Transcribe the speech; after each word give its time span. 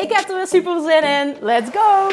Ik 0.00 0.12
heb 0.12 0.28
er 0.28 0.36
weer 0.36 0.46
super 0.46 0.80
zin 0.80 1.02
in. 1.02 1.36
Let's 1.40 1.70
go! 1.72 2.08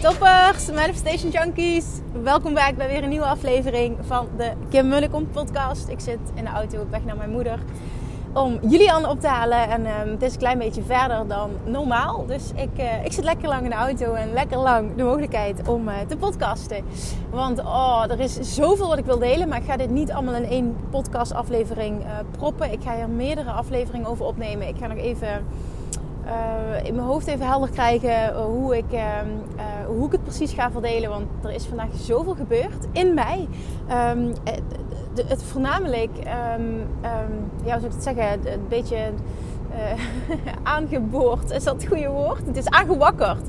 Toppers, 0.00 0.70
Manifestation 0.70 1.30
Junkies. 1.30 1.84
Welkom 2.22 2.54
bij 2.54 2.74
weer 2.76 3.02
een 3.02 3.08
nieuwe 3.08 3.24
aflevering 3.24 3.98
van 4.00 4.28
de 4.36 4.52
Kim 4.70 4.88
Mullekom 4.88 5.30
podcast. 5.30 5.88
Ik 5.88 6.00
zit 6.00 6.18
in 6.34 6.44
de 6.44 6.50
auto 6.50 6.80
op 6.80 6.90
weg 6.90 7.04
naar 7.04 7.16
mijn 7.16 7.30
moeder 7.30 7.58
om 8.34 8.58
Julian 8.68 9.08
op 9.08 9.20
te 9.20 9.26
halen. 9.26 9.68
En 9.68 9.80
um, 9.80 10.10
het 10.10 10.22
is 10.22 10.32
een 10.32 10.38
klein 10.38 10.58
beetje 10.58 10.82
verder 10.82 11.26
dan 11.26 11.50
normaal. 11.64 12.26
Dus 12.26 12.50
ik, 12.54 12.78
uh, 12.78 13.04
ik 13.04 13.12
zit 13.12 13.24
lekker 13.24 13.48
lang 13.48 13.62
in 13.62 13.70
de 13.70 13.76
auto 13.76 14.12
en 14.12 14.32
lekker 14.32 14.58
lang 14.58 14.94
de 14.96 15.02
mogelijkheid 15.02 15.68
om 15.68 15.88
uh, 15.88 15.94
te 16.08 16.16
podcasten. 16.16 16.84
Want 17.30 17.60
oh, 17.60 18.04
er 18.08 18.20
is 18.20 18.54
zoveel 18.54 18.88
wat 18.88 18.98
ik 18.98 19.04
wil 19.04 19.18
delen. 19.18 19.48
Maar 19.48 19.58
ik 19.58 19.64
ga 19.64 19.76
dit 19.76 19.90
niet 19.90 20.12
allemaal 20.12 20.34
in 20.34 20.48
één 20.48 20.76
podcastaflevering 20.90 22.00
uh, 22.00 22.10
proppen. 22.30 22.72
Ik 22.72 22.82
ga 22.82 22.94
hier 22.94 23.08
meerdere 23.08 23.50
afleveringen 23.50 24.08
over 24.08 24.24
opnemen. 24.24 24.68
Ik 24.68 24.76
ga 24.78 24.86
nog 24.86 24.98
even 24.98 25.28
in 26.82 26.94
mijn 26.94 27.06
hoofd 27.06 27.26
even 27.26 27.46
helder 27.46 27.70
krijgen 27.70 28.34
hoe 28.42 28.76
ik, 28.76 28.92
uh, 28.92 29.00
hoe 29.86 30.06
ik 30.06 30.12
het 30.12 30.22
precies 30.22 30.52
ga 30.52 30.70
verdelen. 30.70 31.10
Want 31.10 31.26
er 31.42 31.52
is 31.52 31.66
vandaag 31.66 31.88
zoveel 31.94 32.34
gebeurd 32.34 32.86
in 32.92 33.14
mij. 33.14 33.48
Um, 34.10 34.32
het 35.26 35.42
voornamelijk, 35.42 36.10
um, 36.58 36.86
ja, 37.64 37.72
hoe 37.72 37.80
zou 37.80 37.84
ik 37.84 37.92
het 37.92 38.02
zeggen, 38.02 38.52
een 38.52 38.68
beetje 38.68 38.96
aangeboord. 40.62 41.50
Is 41.50 41.64
dat 41.64 41.74
het 41.74 41.86
goede 41.86 42.08
woord? 42.08 42.46
Het 42.46 42.56
is 42.56 42.68
aangewakkerd. 42.68 43.46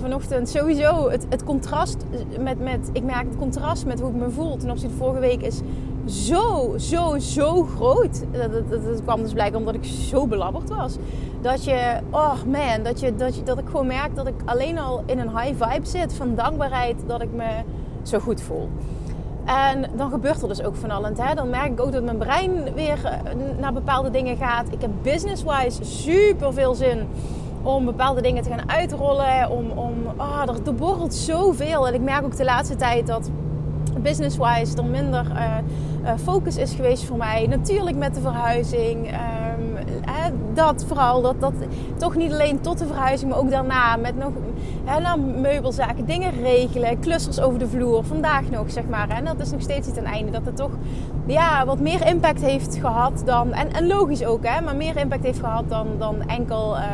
vanochtend 0.00 0.48
sowieso 0.48 1.10
het, 1.10 1.26
het 1.28 1.44
contrast 1.44 2.04
met, 2.38 2.60
met, 2.60 2.90
ik 2.92 3.02
merk 3.02 3.24
het 3.28 3.38
contrast 3.38 3.86
met 3.86 4.00
hoe 4.00 4.10
ik 4.10 4.16
me 4.16 4.30
voel 4.30 4.56
ten 4.56 4.70
opzichte 4.70 4.96
van 4.96 5.06
vorige 5.06 5.20
week 5.20 5.42
is 5.42 5.60
zo, 6.06 6.74
zo, 6.78 7.18
zo 7.18 7.62
groot. 7.62 8.24
Dat, 8.32 8.52
dat, 8.52 8.84
dat, 8.84 9.02
kwam 9.02 9.22
dus 9.22 9.32
blijkbaar 9.32 9.60
omdat 9.60 9.74
ik 9.74 9.84
zo 9.84 10.26
belabberd 10.26 10.68
was. 10.68 10.96
Dat 11.40 11.64
je, 11.64 11.98
oh 12.10 12.42
man, 12.46 12.82
dat, 12.82 13.00
je, 13.00 13.14
dat, 13.14 13.36
je, 13.36 13.42
dat 13.42 13.58
ik 13.58 13.66
gewoon 13.66 13.86
merk 13.86 14.14
dat 14.14 14.26
ik 14.26 14.34
alleen 14.44 14.78
al 14.78 15.02
in 15.06 15.18
een 15.18 15.38
high 15.38 15.64
vibe 15.64 15.86
zit 15.86 16.12
van 16.14 16.34
dankbaarheid 16.34 16.96
dat 17.06 17.22
ik 17.22 17.32
me 17.32 17.62
zo 18.02 18.18
goed 18.18 18.40
voel. 18.42 18.68
En 19.50 19.84
dan 19.96 20.10
gebeurt 20.10 20.42
er 20.42 20.48
dus 20.48 20.62
ook 20.62 20.76
van 20.76 20.90
alles. 20.90 21.18
Hè? 21.18 21.34
Dan 21.34 21.50
merk 21.50 21.72
ik 21.72 21.80
ook 21.80 21.92
dat 21.92 22.02
mijn 22.02 22.18
brein 22.18 22.74
weer 22.74 23.04
eh, 23.04 23.18
naar 23.58 23.72
bepaalde 23.72 24.10
dingen 24.10 24.36
gaat. 24.36 24.66
Ik 24.70 24.80
heb 24.80 24.90
business-wise 25.02 25.84
super 25.84 26.52
veel 26.52 26.74
zin 26.74 27.08
om 27.62 27.84
bepaalde 27.84 28.20
dingen 28.20 28.42
te 28.42 28.48
gaan 28.48 28.70
uitrollen. 28.70 29.50
Om, 29.50 29.70
om, 29.70 29.94
oh, 30.16 30.42
er, 30.66 30.74
borrelt 30.74 31.14
zoveel. 31.14 31.88
En 31.88 31.94
ik 31.94 32.00
merk 32.00 32.24
ook 32.24 32.36
de 32.36 32.44
laatste 32.44 32.76
tijd 32.76 33.06
dat 33.06 33.30
business-wise 34.00 34.76
er 34.76 34.84
minder 34.84 35.26
uh, 35.26 35.56
uh, 36.02 36.10
focus 36.22 36.56
is 36.56 36.72
geweest 36.72 37.04
voor 37.04 37.16
mij. 37.16 37.46
Natuurlijk 37.46 37.96
met 37.96 38.14
de 38.14 38.20
verhuizing. 38.20 39.10
Dat 40.54 40.84
vooral. 40.86 41.22
Dat, 41.22 41.40
dat 41.40 41.52
toch 41.96 42.16
niet 42.16 42.32
alleen 42.32 42.60
tot 42.60 42.78
de 42.78 42.86
verhuizing, 42.86 43.30
maar 43.30 43.40
ook 43.40 43.50
daarna. 43.50 43.96
Met 43.96 44.16
nog 44.16 44.32
hè, 44.84 45.00
nou, 45.00 45.20
meubelzaken, 45.20 46.06
dingen 46.06 46.30
regelen, 46.42 47.00
clusters 47.00 47.40
over 47.40 47.58
de 47.58 47.68
vloer. 47.68 48.04
Vandaag 48.04 48.50
nog, 48.50 48.70
zeg 48.70 48.84
maar. 48.88 49.08
En 49.08 49.24
dat 49.24 49.40
is 49.40 49.50
nog 49.50 49.60
steeds 49.60 49.86
niet 49.86 49.96
ten 49.96 50.04
einde. 50.04 50.30
Dat 50.30 50.44
het 50.44 50.56
toch 50.56 50.72
ja, 51.26 51.64
wat 51.66 51.80
meer 51.80 52.06
impact 52.06 52.40
heeft 52.40 52.76
gehad 52.76 53.22
dan. 53.24 53.52
En, 53.52 53.72
en 53.72 53.86
logisch 53.86 54.24
ook, 54.24 54.46
hè, 54.46 54.60
maar 54.60 54.76
meer 54.76 54.96
impact 54.96 55.24
heeft 55.24 55.40
gehad 55.40 55.68
dan, 55.68 55.86
dan 55.98 56.22
enkel. 56.28 56.76
Uh, 56.76 56.84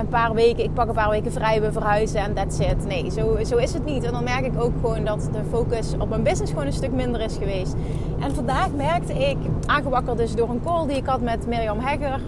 een 0.00 0.08
paar 0.08 0.34
weken, 0.34 0.64
ik 0.64 0.74
pak 0.74 0.88
een 0.88 0.94
paar 0.94 1.10
weken 1.10 1.32
vrij, 1.32 1.60
we 1.60 1.72
verhuizen 1.72 2.20
en 2.20 2.34
that's 2.34 2.58
it. 2.58 2.86
Nee, 2.86 3.10
zo, 3.10 3.36
zo 3.44 3.56
is 3.56 3.72
het 3.72 3.84
niet. 3.84 4.04
En 4.04 4.12
dan 4.12 4.24
merk 4.24 4.46
ik 4.46 4.62
ook 4.62 4.72
gewoon 4.80 5.04
dat 5.04 5.28
de 5.32 5.44
focus 5.50 5.94
op 5.98 6.08
mijn 6.08 6.22
business 6.22 6.52
gewoon 6.52 6.66
een 6.66 6.72
stuk 6.72 6.92
minder 6.92 7.20
is 7.20 7.36
geweest. 7.36 7.74
En 8.20 8.34
vandaag 8.34 8.72
merkte 8.72 9.12
ik, 9.12 9.36
aangewakkerd 9.66 10.16
dus 10.18 10.34
door 10.34 10.48
een 10.48 10.60
call 10.64 10.86
die 10.86 10.96
ik 10.96 11.06
had 11.06 11.20
met 11.20 11.46
Mirjam 11.46 11.78
Hegger, 11.78 12.20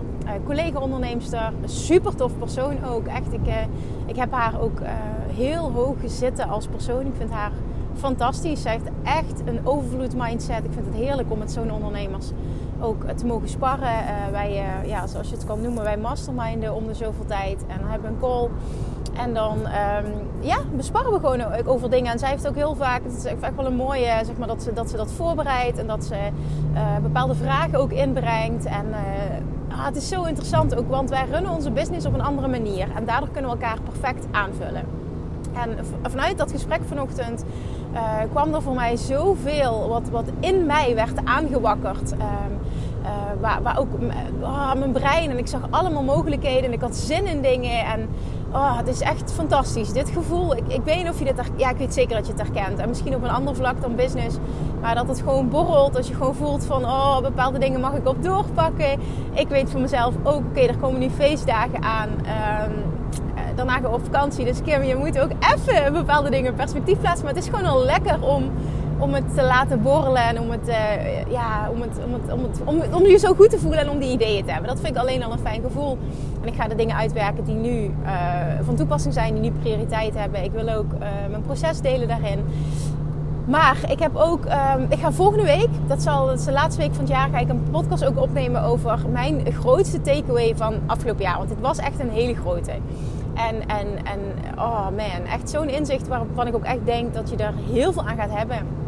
collega-onderneemster, 0.44 1.52
super 1.64 2.14
tof 2.14 2.38
persoon 2.38 2.84
ook. 2.84 3.06
Echt, 3.06 3.32
ik, 3.32 3.46
uh, 3.46 3.54
ik 4.06 4.16
heb 4.16 4.32
haar 4.32 4.60
ook 4.60 4.80
uh, 4.80 4.88
heel 5.26 5.72
hoog 5.72 5.96
zitten 6.04 6.48
als 6.48 6.66
persoon. 6.66 7.06
Ik 7.06 7.14
vind 7.16 7.30
haar 7.30 7.52
fantastisch. 7.96 8.62
Ze 8.62 8.68
heeft 8.68 8.88
echt 9.02 9.42
een 9.44 9.66
overvloed 9.66 10.14
mindset. 10.16 10.64
Ik 10.64 10.72
vind 10.72 10.86
het 10.86 10.94
heerlijk 10.94 11.30
om 11.30 11.38
met 11.38 11.52
zo'n 11.52 11.72
ondernemers 11.72 12.30
ook 12.80 13.04
te 13.04 13.26
mogen 13.26 13.48
sparren. 13.48 13.94
Wij, 14.30 14.64
ja, 14.86 15.06
zoals 15.06 15.28
je 15.28 15.34
het 15.34 15.44
kan 15.44 15.60
noemen, 15.60 15.82
wij 15.82 15.96
masterminden 15.96 16.74
om 16.74 16.86
de 16.86 16.94
zoveel 16.94 17.24
tijd. 17.24 17.64
En 17.66 17.88
hebben 17.88 18.10
een 18.10 18.18
call. 18.18 18.48
En 19.12 19.34
dan 19.34 19.58
um, 19.58 20.12
ja, 20.40 20.58
besparren 20.76 21.12
we 21.12 21.18
gewoon 21.18 21.66
over 21.66 21.90
dingen. 21.90 22.12
En 22.12 22.18
zij 22.18 22.28
heeft 22.28 22.48
ook 22.48 22.54
heel 22.54 22.74
vaak, 22.74 23.04
het 23.04 23.16
is 23.16 23.24
echt 23.24 23.56
wel 23.56 23.66
een 23.66 23.76
mooie, 23.76 24.20
zeg 24.24 24.36
maar, 24.38 24.48
dat 24.48 24.62
ze 24.62 24.72
dat, 24.72 24.90
ze 24.90 24.96
dat 24.96 25.12
voorbereidt. 25.12 25.78
En 25.78 25.86
dat 25.86 26.04
ze 26.04 26.16
bepaalde 27.02 27.34
vragen 27.34 27.78
ook 27.78 27.92
inbrengt. 27.92 28.64
En 28.64 28.86
ah, 29.72 29.84
het 29.84 29.96
is 29.96 30.08
zo 30.08 30.24
interessant 30.24 30.76
ook, 30.76 30.88
want 30.88 31.10
wij 31.10 31.26
runnen 31.30 31.50
onze 31.50 31.70
business 31.70 32.06
op 32.06 32.14
een 32.14 32.22
andere 32.22 32.48
manier. 32.48 32.88
En 32.96 33.04
daardoor 33.04 33.28
kunnen 33.28 33.50
we 33.50 33.56
elkaar 33.56 33.80
perfect 33.80 34.26
aanvullen. 34.30 34.84
En 35.52 35.78
vanuit 36.10 36.38
dat 36.38 36.50
gesprek 36.50 36.80
vanochtend 36.86 37.44
uh, 37.94 38.00
kwam 38.30 38.54
er 38.54 38.62
voor 38.62 38.74
mij 38.74 38.96
zoveel 38.96 39.88
wat, 39.88 40.08
wat 40.08 40.24
in 40.40 40.66
mij 40.66 40.94
werd 40.94 41.24
aangewakkerd. 41.24 42.12
Uh, 42.12 42.18
uh, 43.02 43.08
waar, 43.40 43.62
waar, 43.62 43.78
ook 43.78 43.88
oh, 44.40 44.74
mijn 44.74 44.92
brein 44.92 45.30
en 45.30 45.38
ik 45.38 45.46
zag 45.46 45.60
allemaal 45.70 46.02
mogelijkheden 46.02 46.64
en 46.64 46.72
ik 46.72 46.80
had 46.80 46.96
zin 46.96 47.26
in 47.26 47.42
dingen. 47.42 47.84
En 47.84 48.08
oh, 48.52 48.76
het 48.76 48.88
is 48.88 49.00
echt 49.00 49.32
fantastisch. 49.32 49.92
Dit 49.92 50.10
gevoel, 50.10 50.56
ik, 50.56 50.64
ik 50.68 50.80
weet 50.84 50.96
niet 50.96 51.08
of 51.08 51.18
je 51.18 51.24
dit 51.24 51.50
Ja, 51.56 51.70
ik 51.70 51.76
weet 51.76 51.94
zeker 51.94 52.16
dat 52.16 52.26
je 52.26 52.32
het 52.32 52.42
herkent. 52.42 52.78
En 52.78 52.88
misschien 52.88 53.14
op 53.14 53.22
een 53.22 53.30
ander 53.30 53.54
vlak 53.54 53.80
dan 53.80 53.94
business. 53.94 54.36
Maar 54.80 54.94
dat 54.94 55.08
het 55.08 55.18
gewoon 55.18 55.48
borrelt. 55.48 55.92
Dat 55.92 56.08
je 56.08 56.14
gewoon 56.14 56.34
voelt 56.34 56.64
van, 56.64 56.84
oh, 56.84 57.20
bepaalde 57.20 57.58
dingen 57.58 57.80
mag 57.80 57.94
ik 57.94 58.08
op 58.08 58.22
doorpakken. 58.22 59.00
Ik 59.32 59.48
weet 59.48 59.70
voor 59.70 59.80
mezelf 59.80 60.14
ook, 60.22 60.42
oké, 60.50 60.60
er 60.60 60.76
komen 60.76 61.00
nu 61.00 61.10
feestdagen 61.10 61.82
aan. 61.82 62.08
Um, 62.08 63.00
daarna 63.54 63.72
gaan 63.72 63.82
we 63.82 63.88
op 63.88 64.04
vakantie. 64.04 64.44
Dus 64.44 64.62
Kim, 64.62 64.82
je 64.82 64.96
moet 64.96 65.18
ook 65.18 65.30
even 65.54 65.92
bepaalde 65.92 66.30
dingen 66.30 66.50
in 66.50 66.56
perspectief 66.56 66.98
plaatsen. 66.98 67.24
Maar 67.24 67.34
het 67.34 67.42
is 67.42 67.50
gewoon 67.50 67.66
al 67.66 67.84
lekker 67.84 68.22
om, 68.22 68.50
om 68.98 69.14
het 69.14 69.34
te 69.34 69.42
laten 69.42 69.82
borrelen. 69.82 70.22
En 70.22 70.40
om, 70.40 70.50
het, 70.50 70.68
uh, 70.68 71.30
ja, 71.30 71.68
om, 71.70 71.80
het, 71.80 71.90
om, 72.04 72.12
het, 72.12 72.32
om, 72.32 72.42
het, 72.42 72.60
om, 72.64 72.94
om 72.94 73.06
je 73.06 73.18
zo 73.18 73.34
goed 73.34 73.50
te 73.50 73.58
voelen 73.58 73.80
en 73.80 73.90
om 73.90 73.98
die 73.98 74.12
ideeën 74.12 74.44
te 74.44 74.50
hebben. 74.50 74.68
Dat 74.68 74.80
vind 74.80 74.96
ik 74.96 75.00
alleen 75.00 75.22
al 75.22 75.32
een 75.32 75.38
fijn 75.38 75.62
gevoel. 75.62 75.98
En 76.42 76.48
ik 76.48 76.54
ga 76.54 76.68
de 76.68 76.74
dingen 76.74 76.96
uitwerken 76.96 77.44
die 77.44 77.54
nu 77.54 77.82
uh, 77.82 78.10
van 78.62 78.74
toepassing 78.74 79.14
zijn. 79.14 79.32
Die 79.32 79.42
nu 79.42 79.58
prioriteit 79.60 80.14
hebben. 80.14 80.44
Ik 80.44 80.52
wil 80.52 80.68
ook 80.68 80.92
uh, 80.92 80.98
mijn 81.30 81.42
proces 81.42 81.80
delen 81.80 82.08
daarin. 82.08 82.44
Maar 83.44 83.76
ik 83.88 83.98
heb 83.98 84.16
ook, 84.16 84.44
um, 84.44 84.86
ik 84.88 84.98
ga 84.98 85.12
volgende 85.12 85.44
week, 85.44 85.68
dat, 85.86 86.02
zal, 86.02 86.26
de 86.26 86.52
laatste 86.52 86.80
week 86.80 86.94
van 86.94 87.04
het 87.04 87.12
jaar, 87.12 87.28
ga 87.28 87.38
ik 87.38 87.48
een 87.48 87.62
podcast 87.70 88.04
ook 88.04 88.20
opnemen 88.20 88.62
over 88.62 88.98
mijn 89.12 89.52
grootste 89.52 90.00
takeaway 90.00 90.56
van 90.56 90.74
afgelopen 90.86 91.22
jaar. 91.22 91.36
Want 91.36 91.48
dit 91.48 91.60
was 91.60 91.78
echt 91.78 92.00
een 92.00 92.10
hele 92.10 92.34
grote. 92.34 92.70
En, 93.34 93.68
en, 93.68 93.86
en 94.04 94.20
oh 94.58 94.84
man, 94.84 95.26
echt 95.32 95.50
zo'n 95.50 95.68
inzicht 95.68 96.08
waarvan 96.08 96.46
ik 96.46 96.54
ook 96.54 96.64
echt 96.64 96.84
denk 96.84 97.14
dat 97.14 97.30
je 97.30 97.36
daar 97.36 97.54
heel 97.72 97.92
veel 97.92 98.06
aan 98.06 98.16
gaat 98.16 98.36
hebben. 98.36 98.81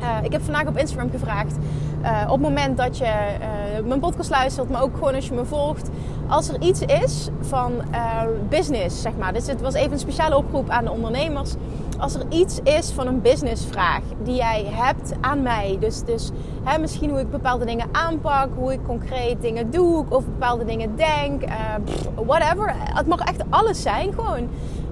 Uh, 0.00 0.16
ik 0.22 0.32
heb 0.32 0.42
vandaag 0.42 0.66
op 0.66 0.76
Instagram 0.76 1.10
gevraagd, 1.10 1.56
uh, 2.02 2.22
op 2.24 2.32
het 2.32 2.40
moment 2.40 2.76
dat 2.76 2.98
je 2.98 3.04
uh, 3.04 3.86
mijn 3.86 4.00
podcast 4.00 4.30
luistert, 4.30 4.70
maar 4.70 4.82
ook 4.82 4.94
gewoon 4.94 5.14
als 5.14 5.26
je 5.26 5.34
me 5.34 5.44
volgt, 5.44 5.90
als 6.28 6.48
er 6.48 6.60
iets 6.60 6.80
is 6.80 7.28
van 7.40 7.72
business, 8.48 9.02
zeg 9.02 9.12
maar. 9.18 9.32
Dus 9.32 9.46
het 9.46 9.60
was 9.60 9.74
even 9.74 9.92
een 9.92 9.98
speciale 9.98 10.36
oproep 10.36 10.68
aan 10.68 10.84
de 10.84 10.90
ondernemers 10.90 11.54
als 12.00 12.14
er 12.14 12.22
iets 12.28 12.60
is 12.62 12.90
van 12.90 13.06
een 13.06 13.20
businessvraag 13.20 14.00
die 14.22 14.34
jij 14.34 14.64
hebt 14.70 15.12
aan 15.20 15.42
mij. 15.42 15.76
Dus, 15.80 16.04
dus 16.04 16.30
hè, 16.64 16.78
misschien 16.78 17.10
hoe 17.10 17.20
ik 17.20 17.30
bepaalde 17.30 17.64
dingen 17.64 17.88
aanpak, 17.92 18.48
hoe 18.54 18.72
ik 18.72 18.80
concreet 18.86 19.40
dingen 19.40 19.70
doe, 19.70 20.04
of 20.08 20.24
bepaalde 20.24 20.64
dingen 20.64 20.96
denk, 20.96 21.42
whatever. 22.14 22.74
Het 22.76 23.06
mag 23.06 23.20
echt 23.20 23.42
alles 23.50 23.82
zijn 23.82 24.12
gewoon. 24.12 24.48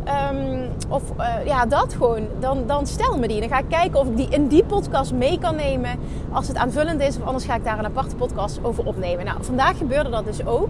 Um, 0.08 0.68
of 0.88 1.02
uh, 1.18 1.46
ja, 1.46 1.66
dat 1.66 1.94
gewoon. 1.94 2.28
Dan, 2.40 2.66
dan 2.66 2.86
stel 2.86 3.18
me 3.18 3.28
die. 3.28 3.40
Dan 3.40 3.48
ga 3.48 3.58
ik 3.58 3.68
kijken 3.68 4.00
of 4.00 4.06
ik 4.06 4.16
die 4.16 4.28
in 4.28 4.46
die 4.46 4.64
podcast 4.64 5.12
mee 5.12 5.38
kan 5.38 5.56
nemen. 5.56 5.98
Als 6.32 6.48
het 6.48 6.56
aanvullend 6.56 7.00
is. 7.00 7.16
Of 7.16 7.24
anders 7.24 7.44
ga 7.44 7.54
ik 7.54 7.64
daar 7.64 7.78
een 7.78 7.84
aparte 7.84 8.16
podcast 8.16 8.60
over 8.62 8.86
opnemen. 8.86 9.24
Nou, 9.24 9.44
vandaag 9.44 9.78
gebeurde 9.78 10.10
dat 10.10 10.24
dus 10.24 10.46
ook. 10.46 10.68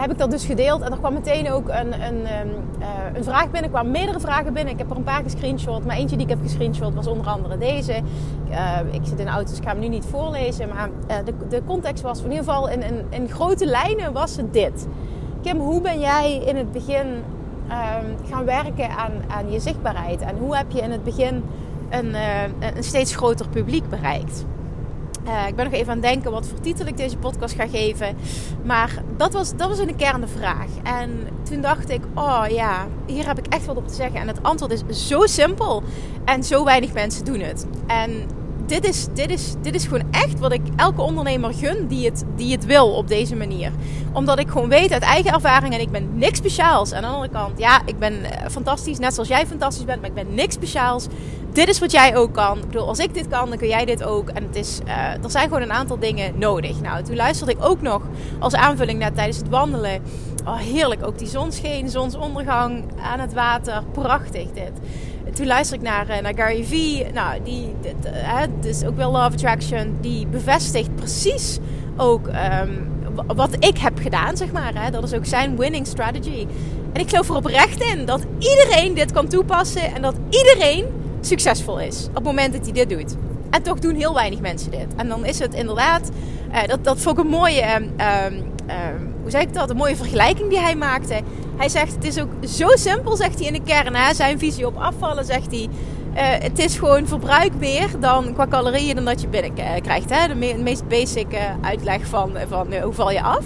heb 0.00 0.10
ik 0.10 0.18
dat 0.18 0.30
dus 0.30 0.44
gedeeld. 0.44 0.82
En 0.82 0.92
er 0.92 0.98
kwam 0.98 1.12
meteen 1.12 1.50
ook 1.50 1.68
een, 1.68 1.92
een, 2.02 2.26
ehm, 2.26 2.48
een 3.14 3.24
vraag 3.24 3.42
binnen. 3.42 3.62
Er 3.62 3.68
kwamen 3.68 3.90
meerdere 3.90 4.20
vragen 4.20 4.52
binnen. 4.52 4.72
Ik 4.72 4.78
heb 4.78 4.90
er 4.90 4.96
een 4.96 5.02
paar 5.02 5.22
gescreenshot. 5.22 5.84
Maar 5.84 5.96
eentje 5.96 6.16
die 6.16 6.24
ik 6.26 6.32
heb 6.32 6.42
gescreenshot 6.42 6.94
was 6.94 7.06
onder 7.06 7.26
andere 7.26 7.58
deze. 7.58 7.92
ik 8.90 9.00
zit 9.02 9.18
in 9.18 9.24
de 9.24 9.30
auto, 9.30 9.48
dus 9.48 9.58
ik 9.58 9.64
ga 9.64 9.70
hem 9.70 9.80
nu 9.80 9.88
niet 9.88 10.04
voorlezen. 10.04 10.68
Maar 10.68 10.88
de, 11.24 11.34
de 11.48 11.62
context 11.66 12.02
was 12.02 12.18
in 12.18 12.30
ieder 12.30 12.44
geval 12.44 12.68
in, 12.68 12.82
in 13.08 13.28
grote 13.28 13.66
lijnen 13.66 14.12
was 14.12 14.36
het 14.36 14.52
dit. 14.52 14.86
Kim, 15.42 15.58
hoe 15.58 15.80
ben 15.80 16.00
jij 16.00 16.34
in 16.34 16.56
het 16.56 16.72
begin 16.72 17.06
Ehm, 17.68 18.06
gaan 18.30 18.44
werken 18.44 18.90
aan, 18.90 19.12
aan 19.28 19.50
je 19.50 19.60
zichtbaarheid? 19.60 20.20
En 20.20 20.38
hoe 20.38 20.56
heb 20.56 20.70
je 20.70 20.80
in 20.80 20.90
het 20.90 21.04
begin 21.04 21.44
een, 21.90 22.08
uh, 22.08 22.42
een 22.76 22.84
steeds 22.84 23.16
groter 23.16 23.48
publiek 23.48 23.88
bereikt? 23.88 24.44
Uh, 25.26 25.46
ik 25.46 25.56
ben 25.56 25.64
nog 25.64 25.74
even 25.74 25.92
aan 25.92 25.98
het 25.98 26.06
denken 26.06 26.30
wat 26.30 26.46
voor 26.46 26.60
titel 26.60 26.86
ik 26.86 26.96
deze 26.96 27.16
podcast 27.16 27.54
ga 27.54 27.66
geven. 27.66 28.16
Maar 28.64 29.02
dat 29.16 29.32
was, 29.32 29.56
dat 29.56 29.68
was 29.68 29.78
vraag. 30.28 30.66
En 30.82 31.28
toen 31.42 31.60
dacht 31.60 31.90
ik, 31.90 32.00
oh 32.14 32.44
ja, 32.48 32.86
hier 33.06 33.26
heb 33.26 33.38
ik 33.38 33.46
echt 33.46 33.66
wat 33.66 33.76
op 33.76 33.88
te 33.88 33.94
zeggen. 33.94 34.20
En 34.20 34.28
het 34.28 34.42
antwoord 34.42 34.82
is 34.88 35.08
zo 35.08 35.26
simpel. 35.26 35.82
En 36.24 36.44
zo 36.44 36.64
weinig 36.64 36.92
mensen 36.92 37.24
doen 37.24 37.40
het. 37.40 37.66
En 37.86 38.26
dit 38.66 38.88
is, 38.88 39.06
dit, 39.14 39.30
is, 39.30 39.54
dit 39.62 39.74
is 39.74 39.84
gewoon 39.84 40.06
echt 40.10 40.38
wat 40.38 40.52
ik 40.52 40.60
elke 40.76 41.02
ondernemer 41.02 41.54
gun 41.54 41.86
die 41.86 42.06
het, 42.06 42.24
die 42.36 42.52
het 42.52 42.64
wil 42.64 42.94
op 42.94 43.08
deze 43.08 43.36
manier. 43.36 43.72
Omdat 44.12 44.38
ik 44.38 44.48
gewoon 44.48 44.68
weet 44.68 44.92
uit 44.92 45.02
eigen 45.02 45.32
ervaring 45.32 45.74
en 45.74 45.80
ik 45.80 45.90
ben 45.90 46.18
niks 46.18 46.38
speciaals. 46.38 46.92
Aan 46.92 47.02
de 47.02 47.08
andere 47.08 47.28
kant, 47.28 47.58
ja, 47.58 47.82
ik 47.86 47.98
ben 47.98 48.24
eh, 48.24 48.50
fantastisch, 48.50 48.98
net 48.98 49.14
zoals 49.14 49.28
jij 49.28 49.46
fantastisch 49.46 49.84
bent, 49.84 50.00
maar 50.00 50.08
ik 50.08 50.14
ben 50.14 50.34
niks 50.34 50.54
speciaals. 50.54 51.06
Dit 51.52 51.68
is 51.68 51.78
wat 51.78 51.92
jij 51.92 52.16
ook 52.16 52.32
kan. 52.32 52.58
Ik 52.58 52.66
bedoel, 52.66 52.88
als 52.88 52.98
ik 52.98 53.14
dit 53.14 53.28
kan, 53.28 53.48
dan 53.48 53.58
kun 53.58 53.68
jij 53.68 53.84
dit 53.84 54.04
ook. 54.04 54.28
En 54.28 54.42
het 54.42 54.56
is, 54.56 54.78
uh, 54.86 55.24
er 55.24 55.30
zijn 55.30 55.48
gewoon 55.48 55.62
een 55.62 55.72
aantal 55.72 55.98
dingen 55.98 56.38
nodig. 56.38 56.80
Nou, 56.80 57.02
toen 57.02 57.16
luisterde 57.16 57.52
ik 57.52 57.64
ook 57.64 57.82
nog 57.82 58.02
als 58.38 58.54
aanvulling 58.54 58.98
net 58.98 59.14
tijdens 59.14 59.36
het 59.36 59.48
wandelen. 59.48 60.02
Oh, 60.44 60.56
heerlijk. 60.56 61.06
Ook 61.06 61.18
die 61.18 61.28
zon 61.28 61.52
scheen, 61.52 61.88
zonsondergang 61.88 62.84
aan 63.02 63.20
het 63.20 63.32
water. 63.32 63.82
Prachtig 63.92 64.50
dit 64.50 64.72
toen 65.32 65.46
luister 65.46 65.76
ik 65.76 65.82
naar, 65.82 66.08
eh, 66.08 66.22
naar 66.22 66.34
Gary 66.34 66.64
Vee. 66.64 67.06
Nou, 67.12 67.42
die, 67.42 67.74
het 68.12 68.64
is 68.64 68.84
ook 68.84 68.96
wel 68.96 69.10
Love 69.10 69.32
Attraction. 69.32 69.96
Die 70.00 70.26
bevestigt 70.26 70.94
precies 70.94 71.58
ook 71.96 72.26
ehm, 72.26 72.72
wat 73.26 73.56
ik 73.58 73.78
heb 73.78 73.98
gedaan, 73.98 74.36
zeg 74.36 74.52
maar. 74.52 74.72
Hè. 74.74 74.90
Dat 74.90 75.04
is 75.04 75.12
ook 75.12 75.26
zijn 75.26 75.56
winning 75.56 75.86
strategy. 75.86 76.46
En 76.92 77.00
ik 77.00 77.08
geloof 77.08 77.28
er 77.28 77.36
oprecht 77.36 77.82
in 77.82 78.04
dat 78.04 78.26
iedereen 78.38 78.94
dit 78.94 79.12
kan 79.12 79.28
toepassen. 79.28 79.94
En 79.94 80.02
dat 80.02 80.14
iedereen 80.28 80.84
succesvol 81.20 81.80
is 81.80 82.06
op 82.08 82.14
het 82.14 82.24
moment 82.24 82.52
dat 82.52 82.62
hij 82.62 82.72
dit 82.72 82.90
doet. 82.90 83.16
En 83.50 83.62
toch 83.62 83.78
doen 83.78 83.94
heel 83.94 84.14
weinig 84.14 84.40
mensen 84.40 84.70
dit. 84.70 84.86
En 84.96 85.08
dan 85.08 85.24
is 85.24 85.38
het 85.38 85.54
inderdaad, 85.54 86.10
uh, 86.52 86.58
dat, 86.66 86.84
dat 86.84 87.00
vond 87.00 87.18
ik 87.18 87.24
een 87.24 87.30
mooie, 87.30 87.74
um, 87.74 87.92
hoe 89.22 89.30
zeg 89.30 89.42
ik 89.42 89.54
dat, 89.54 89.70
een 89.70 89.76
mooie 89.76 89.96
vergelijking 89.96 90.48
die 90.48 90.60
hij 90.60 90.76
maakte. 90.76 91.20
Hij 91.56 91.68
zegt, 91.68 91.94
het 91.94 92.04
is 92.04 92.20
ook 92.20 92.30
zo 92.48 92.68
simpel, 92.74 93.16
zegt 93.16 93.38
hij 93.38 93.46
in 93.46 93.52
de 93.52 93.62
kern. 93.62 93.94
Hè? 93.94 94.14
Zijn 94.14 94.38
visie 94.38 94.66
op 94.66 94.76
afvallen, 94.76 95.24
zegt 95.24 95.50
hij. 95.50 95.68
Uh, 96.14 96.18
het 96.18 96.58
is 96.58 96.78
gewoon 96.78 97.06
verbruik 97.06 97.52
meer 97.58 97.88
dan 98.00 98.32
qua 98.34 98.46
calorieën 98.46 98.94
dan 98.94 99.04
dat 99.04 99.20
je 99.20 99.28
binnenkrijgt. 99.28 100.10
Hè? 100.10 100.28
De, 100.28 100.34
me 100.34 100.54
meest 100.58 100.88
basic 100.88 101.26
uitleg 101.60 102.06
van, 102.06 102.32
van 102.48 102.74
hoe 102.82 102.92
val 102.92 103.10
je 103.10 103.22
af. 103.22 103.44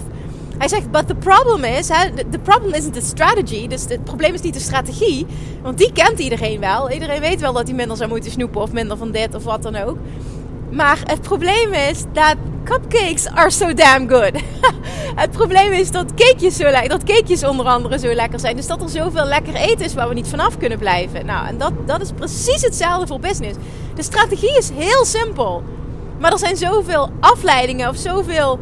Hij 0.57 0.67
zegt, 0.67 0.91
but 0.91 1.07
the 1.07 1.15
problem 1.15 1.63
is, 1.63 1.87
the 2.31 2.39
problem 2.43 2.73
isn't 2.73 2.93
the 2.93 3.01
strategy. 3.01 3.67
Dus 3.67 3.85
het 3.87 4.03
probleem 4.03 4.33
is 4.33 4.41
niet 4.41 4.53
de 4.53 4.59
strategie. 4.59 5.25
Want 5.61 5.77
die 5.77 5.91
kent 5.91 6.19
iedereen 6.19 6.59
wel. 6.59 6.91
Iedereen 6.91 7.19
weet 7.19 7.39
wel 7.39 7.53
dat 7.53 7.67
hij 7.67 7.75
minder 7.75 7.97
zou 7.97 8.09
moeten 8.09 8.31
snoepen 8.31 8.61
of 8.61 8.71
minder 8.71 8.97
van 8.97 9.11
dit 9.11 9.35
of 9.35 9.43
wat 9.43 9.63
dan 9.63 9.75
ook. 9.75 9.97
Maar 10.69 10.99
het 11.03 11.21
probleem 11.21 11.73
is 11.73 12.03
dat 12.13 12.35
cupcakes 12.63 13.27
are 13.27 13.49
so 13.49 13.73
damn 13.73 14.09
good. 14.09 14.31
het 15.23 15.31
probleem 15.31 15.71
is 15.71 15.91
dat 15.91 16.13
cakejes, 16.13 16.55
zo 16.55 16.69
lekker, 16.69 16.89
dat 16.89 17.03
cakejes 17.03 17.43
onder 17.43 17.65
andere 17.65 17.99
zo 17.99 18.13
lekker 18.13 18.39
zijn. 18.39 18.55
Dus 18.55 18.67
dat 18.67 18.81
er 18.81 18.89
zoveel 18.89 19.25
lekker 19.25 19.55
eten 19.55 19.85
is 19.85 19.93
waar 19.93 20.07
we 20.07 20.13
niet 20.13 20.27
vanaf 20.27 20.57
kunnen 20.57 20.77
blijven. 20.77 21.25
Nou, 21.25 21.47
en 21.47 21.57
dat, 21.57 21.71
dat 21.85 22.01
is 22.01 22.11
precies 22.11 22.61
hetzelfde 22.61 23.07
voor 23.07 23.19
business. 23.19 23.57
De 23.95 24.03
strategie 24.03 24.57
is 24.57 24.69
heel 24.69 25.05
simpel. 25.05 25.63
Maar 26.19 26.31
er 26.31 26.39
zijn 26.39 26.57
zoveel 26.57 27.09
afleidingen 27.19 27.89
of 27.89 27.95
zoveel 27.95 28.59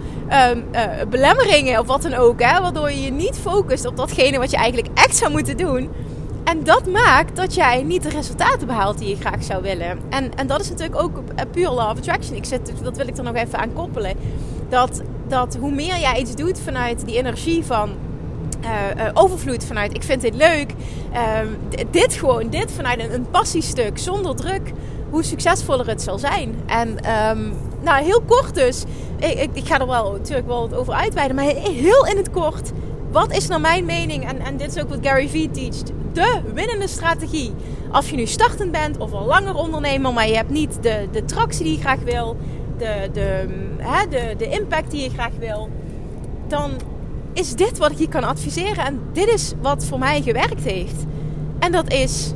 um, 0.52 0.66
uh, 0.72 0.82
belemmeringen 1.10 1.80
of 1.80 1.88
wat 1.88 2.02
dan 2.02 2.14
ook. 2.14 2.42
Hè, 2.42 2.62
waardoor 2.62 2.92
je 2.92 3.02
je 3.02 3.12
niet 3.12 3.38
focust 3.42 3.86
op 3.86 3.98
datgene 3.98 4.38
wat 4.38 4.52
je 4.52 4.58
eigenlijk 4.58 4.88
echt 4.94 5.16
zou 5.16 5.32
moeten 5.32 5.58
doen. 5.58 5.90
En 6.46 6.64
dat 6.64 6.88
maakt 6.88 7.36
dat 7.36 7.54
jij 7.54 7.84
niet 7.84 8.04
de 8.04 8.10
resultaten 8.10 8.68
behaalt 8.68 8.98
die 8.98 9.10
je 9.10 9.16
graag 9.16 9.44
zou 9.44 9.62
willen. 9.62 10.00
En, 10.10 10.36
en 10.36 10.48
dat 10.48 10.62
is 10.62 10.70
natuurlijk 10.70 11.02
ook 11.02 11.22
puur 11.52 11.70
law 11.70 11.90
of 11.90 11.98
attraction. 11.98 12.36
Ik 12.36 12.46
zit, 12.46 12.72
dat 12.84 12.98
wil 12.98 13.08
ik 13.08 13.18
er 13.18 13.24
nog 13.24 13.36
even 13.36 13.60
aan 13.60 13.74
koppelen. 13.74 14.16
Dat, 14.70 15.02
dat 15.28 15.58
hoe 15.60 15.72
meer 15.72 16.00
jij 16.00 16.20
iets 16.20 16.36
doet 16.36 16.60
vanuit 16.60 17.06
die 17.06 17.18
energie 17.18 17.64
van 17.64 17.90
uh, 18.66 19.06
uh, 19.06 19.10
overvloed 19.14 19.66
vanuit 19.66 19.94
ik 19.94 20.04
vind 20.04 20.22
dit 20.22 20.36
leuk. 20.36 20.74
Uh, 21.14 21.40
dit 21.92 22.14
gewoon, 22.14 22.50
dit 22.50 22.72
vanuit 22.72 23.14
een, 23.14 23.30
passiestuk 23.32 23.98
zonder 23.98 24.36
druk. 24.36 24.72
Hoe 25.10 25.24
succesvoller 25.24 25.88
het 25.88 26.02
zal 26.02 26.20
zijn. 26.20 26.56
En 26.66 26.90
um, 26.90 27.54
nou, 27.82 28.04
heel 28.04 28.22
kort 28.22 28.56
dus. 28.56 28.84
Ik, 29.18 29.40
ik, 29.40 29.50
ik, 29.54 29.68
ga 29.68 29.80
er 29.80 29.88
wel 29.88 30.12
natuurlijk 30.12 30.48
wel 30.48 30.70
over 30.74 30.94
uitweiden. 30.94 31.36
Maar 31.36 31.46
heel 31.46 32.06
in 32.06 32.18
het 32.18 32.32
kort. 32.32 32.72
Wat 33.16 33.36
is 33.36 33.48
naar 33.48 33.62
mijn 33.62 33.86
mening, 33.86 34.28
en, 34.28 34.40
en 34.40 34.58
dit 34.58 34.76
is 34.76 34.82
ook 34.82 34.90
wat 34.90 35.00
Gary 35.02 35.30
Vee 35.30 35.52
teacht, 35.52 35.92
de 36.14 36.42
winnende 36.54 36.88
strategie. 36.88 37.54
Als 37.92 38.10
je 38.10 38.16
nu 38.16 38.26
startend 38.26 38.72
bent 38.72 38.98
of 38.98 39.12
al 39.12 39.26
langer 39.26 39.56
ondernemer, 39.56 40.14
maar 40.14 40.28
je 40.28 40.36
hebt 40.36 40.50
niet 40.50 40.84
de, 40.84 41.08
de 41.12 41.26
tractie 41.26 41.64
die 41.64 41.74
je 41.74 41.80
graag 41.80 42.00
wil, 42.00 42.38
de, 42.78 43.10
de, 43.14 43.48
hè, 43.78 44.08
de, 44.08 44.36
de 44.38 44.50
impact 44.50 44.92
die 44.92 45.04
je 45.04 45.10
graag 45.10 45.32
wil, 45.40 45.70
dan 46.48 46.72
is 47.34 47.56
dit 47.56 47.78
wat 47.78 47.92
ik 47.92 47.98
je 47.98 48.08
kan 48.08 48.24
adviseren. 48.24 48.86
En 48.86 49.00
dit 49.14 49.28
is 49.28 49.54
wat 49.62 49.86
voor 49.86 50.00
mij 50.00 50.22
gewerkt 50.22 50.64
heeft. 50.64 51.06
En 51.60 51.72
dat 51.72 51.94
is 51.94 52.34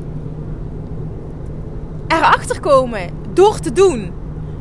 erachter 2.08 2.60
komen 2.60 3.10
door 3.34 3.60
te 3.60 3.72
doen 3.72 4.12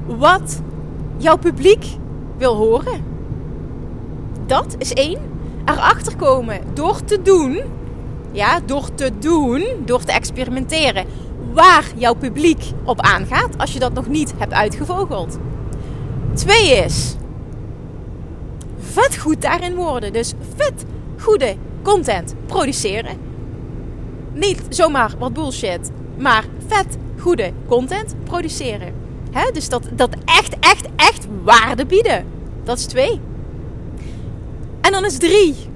wat 0.06 0.62
jouw 1.16 1.36
publiek 1.36 1.84
wil 2.36 2.54
horen. 2.54 3.04
Dat 4.46 4.74
is 4.78 4.92
één. 4.92 5.27
Erachter 5.68 6.16
komen 6.16 6.60
door 6.74 7.04
te 7.04 7.22
doen 7.22 7.62
ja, 8.32 8.60
door 8.66 8.94
te 8.94 9.12
doen, 9.18 9.66
door 9.84 10.04
te 10.04 10.12
experimenteren, 10.12 11.06
waar 11.52 11.84
jouw 11.96 12.14
publiek 12.14 12.62
op 12.84 13.00
aangaat 13.00 13.58
als 13.58 13.72
je 13.72 13.78
dat 13.78 13.92
nog 13.92 14.08
niet 14.08 14.34
hebt 14.38 14.52
uitgevogeld. 14.52 15.38
Twee 16.34 16.76
is 16.84 17.16
vet 18.78 19.18
goed 19.18 19.42
daarin 19.42 19.74
worden. 19.74 20.12
Dus 20.12 20.32
vet 20.56 20.84
goede 21.18 21.56
content 21.82 22.34
produceren. 22.46 23.16
Niet 24.32 24.62
zomaar 24.68 25.14
wat 25.18 25.32
bullshit, 25.32 25.90
maar 26.18 26.44
vet 26.66 26.96
goede 27.18 27.52
content 27.66 28.14
produceren. 28.24 28.92
He, 29.30 29.50
dus 29.52 29.68
dat, 29.68 29.88
dat 29.92 30.16
echt, 30.24 30.56
echt, 30.60 30.86
echt 30.96 31.26
waarde 31.44 31.86
bieden. 31.86 32.24
Dat 32.64 32.78
is 32.78 32.84
twee. 32.84 33.20
En 34.80 34.92
dan 34.92 35.04
is 35.04 35.18
drie 35.18 35.67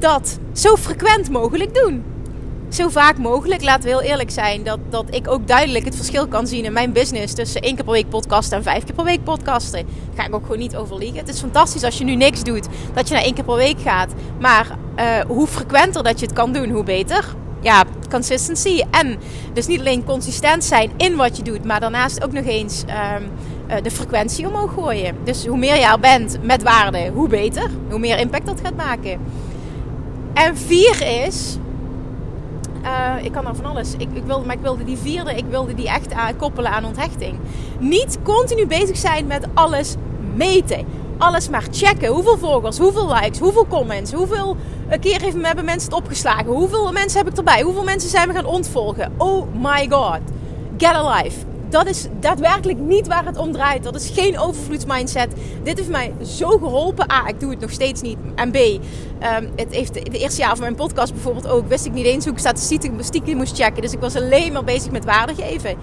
dat 0.00 0.38
zo 0.52 0.76
frequent 0.76 1.30
mogelijk 1.30 1.74
doen. 1.74 2.04
Zo 2.68 2.88
vaak 2.88 3.18
mogelijk. 3.18 3.62
Laten 3.62 3.82
we 3.82 3.88
heel 3.88 4.02
eerlijk 4.02 4.30
zijn 4.30 4.62
dat, 4.62 4.78
dat 4.90 5.04
ik 5.10 5.30
ook 5.30 5.46
duidelijk 5.46 5.84
het 5.84 5.96
verschil 5.96 6.26
kan 6.26 6.46
zien 6.46 6.64
in 6.64 6.72
mijn 6.72 6.92
business 6.92 7.34
tussen 7.34 7.60
één 7.60 7.74
keer 7.74 7.84
per 7.84 7.92
week 7.92 8.08
podcasten 8.08 8.56
en 8.56 8.62
vijf 8.62 8.84
keer 8.84 8.94
per 8.94 9.04
week 9.04 9.24
podcasten. 9.24 9.86
Daar 9.86 10.16
ga 10.16 10.26
ik 10.26 10.34
ook 10.34 10.42
gewoon 10.42 10.58
niet 10.58 10.76
over 10.76 10.96
liegen. 10.98 11.18
Het 11.18 11.28
is 11.28 11.40
fantastisch 11.40 11.84
als 11.84 11.98
je 11.98 12.04
nu 12.04 12.14
niks 12.14 12.42
doet, 12.42 12.66
dat 12.94 13.08
je 13.08 13.14
naar 13.14 13.22
één 13.22 13.34
keer 13.34 13.44
per 13.44 13.54
week 13.54 13.80
gaat. 13.80 14.12
Maar 14.40 14.66
uh, 14.98 15.04
hoe 15.26 15.46
frequenter 15.46 16.02
dat 16.02 16.20
je 16.20 16.26
het 16.26 16.34
kan 16.34 16.52
doen, 16.52 16.70
hoe 16.70 16.84
beter. 16.84 17.34
Ja, 17.60 17.84
consistency. 18.10 18.82
En 18.90 19.18
dus 19.52 19.66
niet 19.66 19.80
alleen 19.80 20.04
consistent 20.04 20.64
zijn 20.64 20.90
in 20.96 21.16
wat 21.16 21.36
je 21.36 21.42
doet, 21.42 21.64
maar 21.64 21.80
daarnaast 21.80 22.24
ook 22.24 22.32
nog 22.32 22.44
eens 22.44 22.82
um, 22.82 23.30
uh, 23.68 23.82
de 23.82 23.90
frequentie 23.90 24.48
omhoog 24.48 24.72
gooien. 24.72 25.16
Dus 25.24 25.46
hoe 25.46 25.58
meer 25.58 25.76
je 25.76 25.86
er 25.86 26.00
bent 26.00 26.38
met 26.42 26.62
waarde, 26.62 27.10
hoe 27.14 27.28
beter. 27.28 27.70
Hoe 27.90 27.98
meer 27.98 28.18
impact 28.18 28.46
dat 28.46 28.60
gaat 28.62 28.76
maken. 28.76 29.20
En 30.34 30.56
vier 30.56 31.24
is. 31.24 31.58
Uh, 32.82 33.24
ik 33.24 33.32
kan 33.32 33.44
dan 33.44 33.56
van 33.56 33.64
alles. 33.64 33.92
Ik, 33.92 34.08
ik, 34.12 34.22
wilde, 34.24 34.46
maar 34.46 34.56
ik 34.56 34.62
wilde 34.62 34.84
die 34.84 34.96
vierde, 34.96 35.34
ik 35.34 35.44
wilde 35.50 35.74
die 35.74 35.88
echt 35.88 36.12
aan, 36.12 36.36
koppelen 36.36 36.70
aan 36.70 36.84
onthechting. 36.84 37.38
Niet 37.78 38.18
continu 38.22 38.66
bezig 38.66 38.96
zijn 38.96 39.26
met 39.26 39.46
alles 39.54 39.94
meten. 40.34 40.86
Alles 41.18 41.48
maar 41.48 41.66
checken. 41.70 42.08
Hoeveel 42.08 42.38
volgers, 42.38 42.78
hoeveel 42.78 43.14
likes, 43.14 43.38
hoeveel 43.38 43.66
comments, 43.66 44.12
hoeveel 44.12 44.56
keer 45.00 45.20
heeft, 45.20 45.36
hebben 45.42 45.64
mensen 45.64 45.90
het 45.90 45.98
opgeslagen, 45.98 46.46
hoeveel 46.46 46.92
mensen 46.92 47.18
heb 47.18 47.28
ik 47.28 47.36
erbij, 47.36 47.62
hoeveel 47.62 47.84
mensen 47.84 48.10
zijn 48.10 48.28
we 48.28 48.34
gaan 48.34 48.44
ontvolgen. 48.44 49.12
Oh 49.16 49.46
my 49.54 49.86
god. 49.90 50.20
Get 50.76 50.92
alive 50.92 51.49
dat 51.70 51.86
is 51.86 52.06
daadwerkelijk 52.20 52.78
niet 52.78 53.06
waar 53.06 53.24
het 53.24 53.36
om 53.36 53.52
draait. 53.52 53.82
Dat 53.82 53.94
is 53.94 54.08
geen 54.08 54.38
overvloedsmindset. 54.38 55.32
Dit 55.62 55.76
heeft 55.76 55.90
mij 55.90 56.12
zo 56.24 56.48
geholpen. 56.48 57.12
A, 57.12 57.28
ik 57.28 57.40
doe 57.40 57.50
het 57.50 57.60
nog 57.60 57.70
steeds 57.70 58.00
niet. 58.00 58.18
En 58.34 58.50
B, 58.50 58.56
um, 58.56 58.80
het 59.56 59.74
heeft 59.74 59.94
de, 59.94 60.18
eerste 60.18 60.40
jaar 60.40 60.50
van 60.50 60.60
mijn 60.60 60.74
podcast 60.74 61.12
bijvoorbeeld 61.12 61.48
ook. 61.48 61.68
Wist 61.68 61.86
ik 61.86 61.92
niet 61.92 62.04
eens 62.04 62.24
hoe 62.24 62.32
ik 62.32 62.38
statistieken 62.38 63.36
moest 63.36 63.56
checken. 63.56 63.82
Dus 63.82 63.92
ik 63.92 64.00
was 64.00 64.16
alleen 64.16 64.52
maar 64.52 64.64
bezig 64.64 64.90
met 64.90 65.04
waarde 65.04 65.34
geven. 65.34 65.76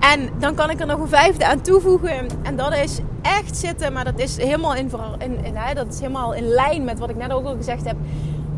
En 0.00 0.28
dan 0.38 0.54
kan 0.54 0.70
ik 0.70 0.80
er 0.80 0.86
nog 0.86 1.00
een 1.00 1.08
vijfde 1.08 1.46
aan 1.46 1.60
toevoegen. 1.60 2.26
En 2.42 2.56
dat 2.56 2.74
is 2.74 2.98
echt 3.22 3.56
zitten, 3.56 3.92
maar 3.92 4.04
dat 4.04 4.18
is 4.18 4.36
helemaal 4.36 4.74
in, 4.74 4.90
in, 5.18 5.54
dat 5.74 5.86
is 5.88 6.00
helemaal 6.00 6.34
in 6.34 6.44
lijn 6.44 6.84
met 6.84 6.98
wat 6.98 7.10
ik 7.10 7.16
net 7.16 7.32
ook 7.32 7.44
al 7.44 7.56
gezegd 7.56 7.84
heb. 7.84 7.96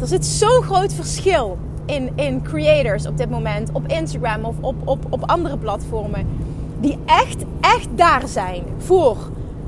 Er 0.00 0.06
zit 0.06 0.26
zo'n 0.26 0.62
groot 0.62 0.92
verschil 0.92 1.58
in, 1.88 2.12
in 2.14 2.42
creators 2.42 3.06
op 3.06 3.16
dit 3.16 3.30
moment, 3.30 3.70
op 3.72 3.86
Instagram 3.86 4.44
of 4.44 4.54
op, 4.60 4.74
op, 4.84 5.04
op 5.10 5.22
andere 5.30 5.58
platformen, 5.58 6.26
die 6.80 6.98
echt, 7.04 7.44
echt 7.60 7.88
daar 7.94 8.28
zijn 8.28 8.64
voor, 8.78 9.16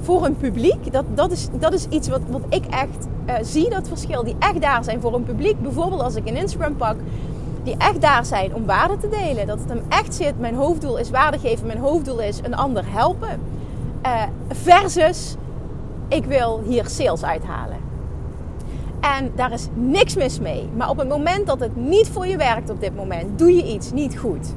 voor 0.01 0.25
een 0.25 0.37
publiek. 0.37 0.93
Dat, 0.93 1.05
dat, 1.15 1.31
is, 1.31 1.49
dat 1.53 1.73
is 1.73 1.87
iets 1.89 2.09
wat, 2.09 2.21
wat 2.29 2.43
ik 2.49 2.65
echt 2.67 3.09
uh, 3.27 3.35
zie, 3.43 3.71
dat 3.71 3.89
verschil. 3.89 4.25
Die 4.25 4.37
echt 4.39 4.61
daar 4.61 4.85
zijn 4.85 5.01
voor 5.01 5.15
een 5.15 5.23
publiek. 5.23 5.63
Bijvoorbeeld 5.63 6.03
als 6.03 6.15
ik 6.15 6.29
een 6.29 6.37
Instagram 6.37 6.77
pak, 6.77 6.97
die 7.63 7.75
echt 7.79 8.01
daar 8.01 8.25
zijn 8.25 8.55
om 8.55 8.67
waarde 8.67 8.99
te 8.99 9.09
delen. 9.09 9.47
Dat 9.47 9.59
het 9.59 9.69
hem 9.69 9.83
echt 9.89 10.15
zit, 10.15 10.39
mijn 10.39 10.55
hoofddoel 10.55 10.99
is 10.99 11.11
waarde 11.11 11.39
geven, 11.39 11.67
mijn 11.67 11.79
hoofddoel 11.79 12.21
is 12.21 12.41
een 12.43 12.57
ander 12.57 12.85
helpen. 12.87 13.41
Uh, 14.07 14.23
versus, 14.49 15.37
ik 16.09 16.25
wil 16.25 16.63
hier 16.67 16.87
sales 16.87 17.23
uithalen. 17.25 17.77
En 19.01 19.33
daar 19.35 19.53
is 19.53 19.69
niks 19.75 20.17
mis 20.17 20.41
mee. 20.41 20.69
Maar 20.77 20.89
op 20.89 20.99
het 20.99 21.09
moment 21.09 21.47
dat 21.47 21.61
het 21.61 21.77
niet 21.77 22.09
voor 22.09 22.27
je 22.27 22.37
werkt 22.37 22.71
op 22.71 22.81
dit 22.81 22.97
moment, 22.97 23.39
doe 23.39 23.53
je 23.57 23.73
iets 23.73 23.93
niet 23.93 24.19
goed. 24.19 24.55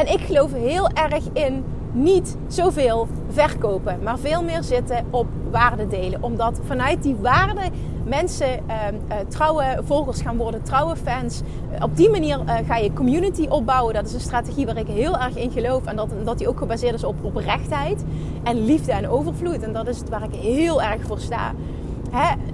En 0.00 0.12
ik 0.12 0.20
geloof 0.20 0.52
heel 0.52 0.88
erg 0.88 1.24
in 1.32 1.64
niet 1.92 2.36
zoveel 2.48 3.08
verkopen, 3.30 3.98
maar 4.02 4.18
veel 4.18 4.42
meer 4.42 4.62
zitten 4.62 5.04
op 5.10 5.26
waarde 5.50 5.88
delen. 5.88 6.22
Omdat 6.22 6.60
vanuit 6.64 7.02
die 7.02 7.16
waarde 7.16 7.60
mensen 8.04 8.48
uh, 8.48 8.74
uh, 9.08 9.16
trouwe 9.28 9.80
volgers 9.84 10.20
gaan 10.20 10.36
worden, 10.36 10.62
trouwe 10.62 10.96
fans. 10.96 11.40
Op 11.82 11.96
die 11.96 12.10
manier 12.10 12.38
uh, 12.38 12.54
ga 12.66 12.76
je 12.76 12.92
community 12.92 13.46
opbouwen. 13.48 13.94
Dat 13.94 14.06
is 14.06 14.14
een 14.14 14.20
strategie 14.20 14.66
waar 14.66 14.76
ik 14.76 14.86
heel 14.86 15.18
erg 15.18 15.36
in 15.36 15.50
geloof. 15.50 15.84
En 15.84 15.96
dat, 15.96 16.08
dat 16.24 16.38
die 16.38 16.48
ook 16.48 16.58
gebaseerd 16.58 16.94
is 16.94 17.04
op 17.04 17.24
oprechtheid 17.24 18.04
en 18.42 18.64
liefde 18.64 18.92
en 18.92 19.08
overvloed. 19.08 19.62
En 19.62 19.72
dat 19.72 19.88
is 19.88 19.98
het 19.98 20.08
waar 20.08 20.24
ik 20.24 20.34
heel 20.34 20.82
erg 20.82 21.02
voor 21.02 21.20
sta 21.20 21.52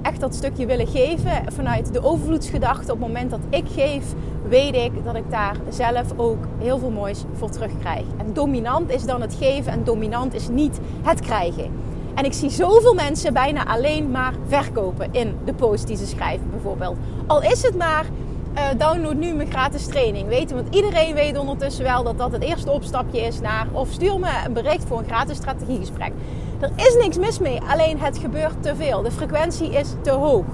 echt 0.03 0.21
dat 0.21 0.35
stukje 0.35 0.67
willen 0.67 0.87
geven 0.87 1.53
vanuit 1.53 1.93
de 1.93 2.05
overvloedsgedachte. 2.05 2.93
Op 2.93 2.99
het 2.99 3.07
moment 3.07 3.31
dat 3.31 3.41
ik 3.51 3.65
geef, 3.75 4.05
weet 4.49 4.75
ik 4.75 5.05
dat 5.05 5.15
ik 5.15 5.31
daar 5.31 5.57
zelf 5.69 6.05
ook 6.17 6.45
heel 6.59 6.79
veel 6.79 6.91
moois 6.91 7.25
voor 7.33 7.51
terugkrijg. 7.51 8.05
En 8.17 8.33
dominant 8.33 8.91
is 8.91 9.05
dan 9.05 9.21
het 9.21 9.35
geven 9.35 9.73
en 9.73 9.85
dominant 9.85 10.35
is 10.35 10.49
niet 10.49 10.81
het 11.03 11.21
krijgen. 11.21 11.71
En 12.15 12.25
ik 12.25 12.33
zie 12.33 12.51
zoveel 12.51 12.95
mensen 12.95 13.33
bijna 13.33 13.67
alleen 13.67 14.11
maar 14.11 14.33
verkopen 14.47 15.09
in 15.13 15.35
de 15.45 15.55
post 15.55 15.87
die 15.87 15.97
ze 15.97 16.07
schrijven, 16.07 16.51
bijvoorbeeld. 16.51 16.97
Al 17.27 17.43
is 17.43 17.63
het 17.63 17.77
maar 17.77 18.05
uh, 18.57 18.63
download 18.79 19.15
nu 19.15 19.33
mijn 19.33 19.51
gratis 19.51 19.87
training. 19.87 20.51
Want 20.51 20.75
iedereen 20.75 21.15
weet 21.15 21.39
ondertussen 21.39 21.85
wel 21.85 22.03
dat 22.03 22.19
dat 22.19 22.33
het 22.33 22.43
eerste 22.43 22.71
opstapje 22.71 23.21
is 23.21 23.41
naar. 23.41 23.67
Of 23.73 23.89
stuur 23.91 24.19
me 24.19 24.31
een 24.47 24.53
bericht 24.53 24.85
voor 24.85 24.99
een 24.99 25.05
gratis 25.05 25.37
strategiegesprek. 25.37 26.13
Er 26.61 26.71
is 26.77 26.97
niks 27.01 27.19
mis 27.19 27.39
mee, 27.39 27.61
alleen 27.69 27.99
het 27.99 28.19
gebeurt 28.19 28.63
te 28.63 28.77
veel. 28.77 29.03
De 29.03 29.11
frequentie 29.11 29.71
is 29.71 29.95
te 30.03 30.11
hoog. 30.11 30.45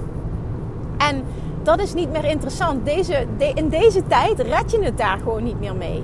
En 0.97 1.23
dat 1.63 1.79
is 1.79 1.93
niet 1.93 2.11
meer 2.11 2.25
interessant. 2.25 2.85
Deze, 2.85 3.25
in 3.53 3.69
deze 3.69 4.07
tijd 4.07 4.39
red 4.39 4.71
je 4.71 4.83
het 4.83 4.97
daar 4.97 5.17
gewoon 5.17 5.43
niet 5.43 5.59
meer 5.59 5.75
mee. 5.75 6.03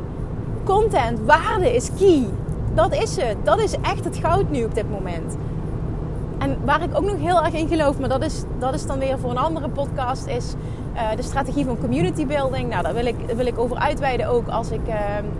Content, 0.63 1.19
waarde 1.25 1.75
is 1.75 1.89
key. 1.97 2.25
Dat 2.73 2.95
is 2.95 3.15
het. 3.15 3.35
Dat 3.43 3.59
is 3.59 3.75
echt 3.81 4.03
het 4.03 4.17
goud 4.17 4.49
nu 4.49 4.63
op 4.63 4.75
dit 4.75 4.89
moment. 4.89 5.37
En 6.37 6.57
waar 6.65 6.81
ik 6.81 6.97
ook 6.97 7.03
nog 7.03 7.17
heel 7.17 7.43
erg 7.43 7.53
in 7.53 7.67
geloof, 7.67 7.99
maar 7.99 8.09
dat 8.09 8.23
is, 8.23 8.43
dat 8.59 8.73
is 8.73 8.85
dan 8.85 8.99
weer 8.99 9.19
voor 9.19 9.29
een 9.29 9.37
andere 9.37 9.69
podcast, 9.69 10.27
is 10.27 10.53
uh, 10.99 11.15
de 11.15 11.21
strategie 11.21 11.65
van 11.65 11.77
community 11.79 12.25
building. 12.25 12.69
Nou, 12.69 12.83
daar 12.83 12.93
wil 12.93 13.05
ik, 13.05 13.15
wil 13.35 13.45
ik 13.45 13.59
over 13.59 13.77
uitweiden 13.77 14.27
ook 14.27 14.47
als 14.47 14.71
ik 14.71 14.87
uh, 14.87 14.95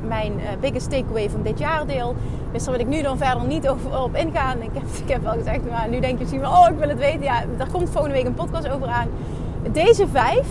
mijn 0.07 0.33
uh, 0.33 0.45
biggest 0.59 0.89
takeaway 0.89 1.29
van 1.29 1.41
dit 1.41 1.59
jaar 1.59 1.87
deel. 1.87 2.15
Dus 2.51 2.63
daar 2.63 2.77
wil 2.77 2.85
ik 2.85 2.91
nu 2.91 3.01
dan 3.01 3.17
verder 3.17 3.47
niet 3.47 3.67
over, 3.67 4.03
op 4.03 4.15
ingaan. 4.15 4.61
Ik 4.61 4.69
heb, 4.73 4.83
ik 5.03 5.09
heb 5.11 5.23
wel 5.23 5.33
gezegd, 5.33 5.69
maar 5.69 5.89
nu 5.89 5.99
denk 5.99 6.13
je 6.13 6.19
misschien 6.19 6.39
wel, 6.39 6.51
oh, 6.51 6.67
ik 6.69 6.77
wil 6.77 6.89
het 6.89 6.97
weten. 6.97 7.23
Ja, 7.23 7.43
daar 7.57 7.71
komt 7.71 7.89
volgende 7.89 8.15
week 8.15 8.25
een 8.25 8.33
podcast 8.33 8.69
over 8.69 8.87
aan. 8.87 9.07
Deze 9.71 10.07
vijf, 10.07 10.47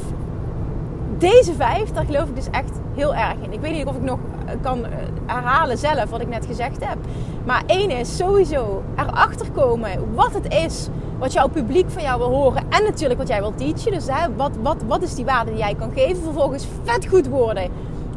deze 1.18 1.54
vijf, 1.54 1.90
daar 1.90 2.04
geloof 2.04 2.28
ik 2.28 2.34
dus 2.34 2.50
echt 2.50 2.80
heel 2.94 3.14
erg 3.14 3.34
in. 3.42 3.52
Ik 3.52 3.60
weet 3.60 3.72
niet 3.72 3.86
of 3.86 3.96
ik 3.96 4.02
nog 4.02 4.18
kan 4.60 4.86
herhalen 5.26 5.78
zelf 5.78 6.10
wat 6.10 6.20
ik 6.20 6.28
net 6.28 6.46
gezegd 6.46 6.84
heb. 6.84 6.96
Maar 7.44 7.62
één 7.66 7.90
is 7.90 8.16
sowieso 8.16 8.82
erachter 8.96 9.50
komen 9.50 10.14
wat 10.14 10.34
het 10.34 10.54
is 10.54 10.88
wat 11.18 11.32
jouw 11.32 11.48
publiek 11.48 11.90
van 11.90 12.02
jou 12.02 12.18
wil 12.18 12.30
horen. 12.30 12.62
En 12.68 12.84
natuurlijk 12.84 13.18
wat 13.18 13.28
jij 13.28 13.40
wilt 13.40 13.58
teachen. 13.58 13.92
Dus 13.92 14.06
hè, 14.06 14.34
wat, 14.36 14.50
wat, 14.62 14.76
wat 14.86 15.02
is 15.02 15.14
die 15.14 15.24
waarde 15.24 15.50
die 15.50 15.60
jij 15.60 15.74
kan 15.74 15.92
geven? 15.92 16.22
Vervolgens 16.22 16.66
vet 16.84 17.06
goed 17.06 17.28
worden 17.28 17.70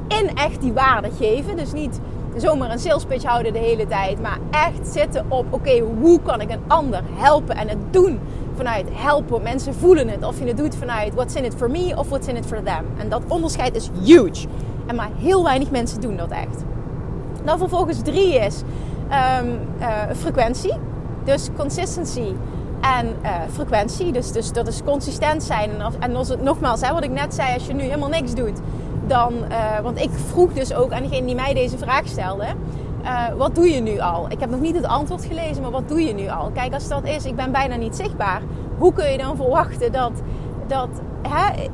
in 0.08 0.36
echt 0.36 0.62
die 0.62 0.74
waarde 0.74 1.10
geven. 1.18 1.58
Dus 1.58 1.74
niet 1.74 2.00
zomaar 2.36 2.72
een 2.72 2.80
sales 2.80 3.06
pitch 3.06 3.24
houden 3.24 3.54
de 3.54 3.60
hele 3.60 3.88
tijd. 3.88 4.22
Maar 4.22 4.38
echt 4.52 4.88
zitten 4.88 5.26
op, 5.28 5.46
oké, 5.50 5.80
hoe 5.80 6.20
kan 6.22 6.42
ik 6.42 6.52
een 6.52 6.62
ander 6.68 7.02
helpen? 7.14 7.56
En 7.56 7.68
het 7.68 7.78
doen 7.92 8.20
vanuit 8.56 8.86
helpen. 8.92 9.42
Mensen 9.42 9.74
voelen 9.74 10.08
het. 10.08 10.26
Of 10.26 10.40
je 10.40 10.46
het 10.46 10.58
doet 10.58 10.76
vanuit 10.76 11.14
what's 11.14 11.36
in 11.36 11.44
it 11.44 11.54
for 11.56 11.72
me 11.72 11.94
of 11.98 12.10
what's 12.10 12.28
in 12.28 12.36
it 12.36 12.46
for 12.46 12.64
them. 12.64 12.86
En 12.98 13.10
dat 13.10 13.22
onderscheid 13.28 13.76
is 13.76 13.90
huge. 14.04 14.48
En 14.86 14.96
maar 14.96 15.10
heel 15.18 15.44
weinig 15.44 15.72
mensen 15.72 16.02
doen 16.02 16.18
dat 16.18 16.32
echt. 16.32 16.64
Dan 17.44 17.58
vervolgens 17.58 18.02
drie 18.02 18.36
is 18.36 18.62
um, 19.42 19.60
uh, 19.80 19.88
frequentie. 20.16 20.74
Dus 21.24 21.50
consistency 21.58 22.34
en 22.82 23.16
uh, 23.24 23.30
frequentie. 23.52 24.12
Dus, 24.12 24.32
dus 24.32 24.52
dat 24.52 24.68
is 24.68 24.84
consistent 24.84 25.44
zijn. 25.44 25.70
En, 26.00 26.16
als, 26.16 26.30
het, 26.30 26.44
nogmaals, 26.44 26.82
hè, 26.82 26.94
wat 26.94 27.04
ik 27.04 27.12
net 27.12 27.34
zei, 27.34 27.54
als 27.54 27.68
je 27.68 27.74
nu 27.74 27.82
helemaal 27.82 28.10
niks 28.10 28.34
doet, 28.34 28.60
dan. 29.08 29.34
Uh, 29.34 29.80
want 29.80 30.02
ik 30.02 30.10
vroeg 30.30 30.54
dus 30.54 30.74
ook 30.74 30.92
aan 30.92 31.04
degene 31.04 31.26
die 31.26 31.36
mij 31.36 31.54
deze 31.54 31.78
vraag 31.78 32.08
stelde. 32.08 32.46
Uh, 33.04 33.28
wat 33.38 33.56
doe 33.56 33.70
je 33.70 33.82
nu 33.82 34.00
al? 34.00 34.26
Ik 34.30 34.40
heb 34.40 34.50
nog 34.50 34.60
niet 34.60 34.76
het 34.76 34.86
antwoord 34.86 35.26
gelezen, 35.26 35.62
maar 35.62 35.72
wat 35.72 35.88
doe 35.88 36.02
je 36.02 36.14
nu 36.14 36.30
al? 36.30 36.52
Kijk, 36.54 36.74
als 36.74 36.88
dat 36.88 37.06
is, 37.06 37.26
ik 37.26 37.36
ben 37.36 37.52
bijna 37.52 37.76
niet 37.76 37.96
zichtbaar. 37.96 38.42
Hoe 38.78 38.94
kun 38.94 39.12
je 39.12 39.18
dan 39.18 39.36
verwachten 39.36 39.92
dat. 39.92 40.12
dat 40.68 40.90
hè, 41.28 41.68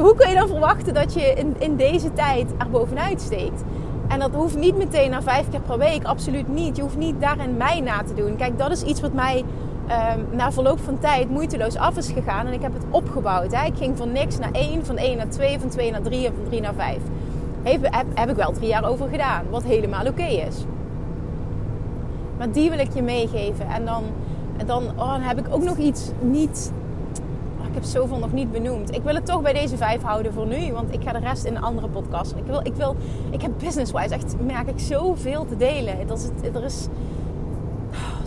hoe 0.00 0.14
kun 0.14 0.28
je 0.28 0.34
dan 0.34 0.48
verwachten 0.48 0.94
dat 0.94 1.14
je 1.14 1.32
in, 1.32 1.54
in 1.58 1.76
deze 1.76 2.12
tijd 2.12 2.50
er 2.58 2.70
bovenuit 2.70 3.20
steekt? 3.20 3.62
En 4.08 4.18
dat 4.18 4.34
hoeft 4.34 4.56
niet 4.56 4.76
meteen 4.76 5.10
na 5.10 5.22
vijf 5.22 5.48
keer 5.48 5.60
per 5.60 5.78
week, 5.78 6.04
absoluut 6.04 6.48
niet. 6.48 6.76
Je 6.76 6.82
hoeft 6.82 6.96
niet 6.96 7.20
daarin 7.20 7.56
mij 7.56 7.80
na 7.80 8.02
te 8.02 8.14
doen. 8.14 8.36
Kijk, 8.36 8.58
dat 8.58 8.70
is 8.70 8.82
iets 8.82 9.00
wat 9.00 9.12
mij 9.12 9.44
um, 9.90 10.26
na 10.36 10.52
verloop 10.52 10.80
van 10.80 10.98
tijd 10.98 11.30
moeiteloos 11.30 11.76
af 11.76 11.96
is 11.96 12.10
gegaan. 12.10 12.46
En 12.46 12.52
ik 12.52 12.62
heb 12.62 12.72
het 12.72 12.84
opgebouwd. 12.90 13.52
Hè. 13.52 13.66
Ik 13.66 13.76
ging 13.76 13.96
van 13.96 14.12
niks 14.12 14.38
naar 14.38 14.52
één, 14.52 14.86
van 14.86 14.96
één 14.96 15.16
naar 15.16 15.28
twee, 15.28 15.58
van 15.58 15.68
twee 15.68 15.90
naar 15.90 16.02
drie 16.02 16.26
en 16.26 16.34
van 16.34 16.44
drie 16.44 16.60
naar 16.60 16.74
vijf. 16.74 17.00
Heb, 17.62 17.82
heb, 17.82 18.06
heb 18.14 18.30
ik 18.30 18.36
wel 18.36 18.52
drie 18.52 18.68
jaar 18.68 18.84
over 18.84 19.08
gedaan. 19.08 19.44
Wat 19.50 19.62
helemaal 19.62 20.06
oké 20.06 20.24
is. 20.24 20.64
Maar 22.38 22.52
die 22.52 22.70
wil 22.70 22.78
ik 22.78 22.94
je 22.94 23.02
meegeven. 23.02 23.66
En 23.66 23.84
dan, 23.84 24.04
dan, 24.66 24.82
oh, 24.96 25.14
heb 25.18 25.38
ik 25.38 25.54
ook 25.54 25.62
nog 25.62 25.76
iets 25.76 26.10
niet 26.20 26.72
oh, 27.60 27.66
ik 27.66 27.74
heb 27.74 27.84
zoveel 27.84 28.18
nog 28.18 28.32
niet 28.32 28.52
benoemd. 28.52 28.94
Ik 28.94 29.02
wil 29.02 29.14
het 29.14 29.26
toch 29.26 29.42
bij 29.42 29.52
deze 29.52 29.76
vijf 29.76 30.02
houden 30.02 30.32
voor 30.32 30.46
nu. 30.46 30.72
Want 30.72 30.92
ik 30.92 31.02
ga 31.02 31.12
de 31.12 31.18
rest 31.18 31.44
in 31.44 31.56
een 31.56 31.62
andere 31.62 31.88
podcast. 31.88 32.34
Ik, 32.36 32.46
wil, 32.46 32.60
ik, 32.62 32.74
wil, 32.74 32.96
ik 33.30 33.42
heb 33.42 33.50
business-wise 33.58 34.14
echt, 34.14 34.34
merk 34.46 34.68
ik, 34.68 34.78
zoveel 34.78 35.46
te 35.46 35.56
delen. 35.56 35.94
Er 36.54 36.64
is 36.64 36.88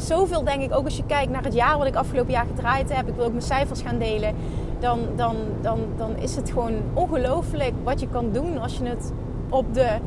zoveel 0.09 0.43
denk 0.43 0.61
ik, 0.61 0.75
ook 0.75 0.85
als 0.85 0.97
je 0.97 1.05
kijkt 1.05 1.31
naar 1.31 1.43
het 1.43 1.53
jaar 1.53 1.77
wat 1.77 1.87
ik 1.87 1.95
afgelopen 1.95 2.31
jaar 2.31 2.45
gedraaid 2.45 2.95
heb. 2.95 3.07
Ik 3.07 3.15
wil 3.15 3.25
ook 3.25 3.31
mijn 3.31 3.43
cijfers 3.43 3.81
gaan 3.81 3.97
delen. 3.97 4.35
Dan, 4.79 4.99
dan, 5.15 5.35
dan, 5.61 5.79
dan 5.97 6.15
is 6.17 6.35
het 6.35 6.51
gewoon 6.51 6.73
ongelooflijk 6.93 7.73
wat 7.83 7.99
je 7.99 8.07
kan 8.07 8.31
doen 8.31 8.57
als 8.57 8.77
je 8.77 8.85
het 8.85 9.11
op, 9.49 9.73
de, 9.73 9.97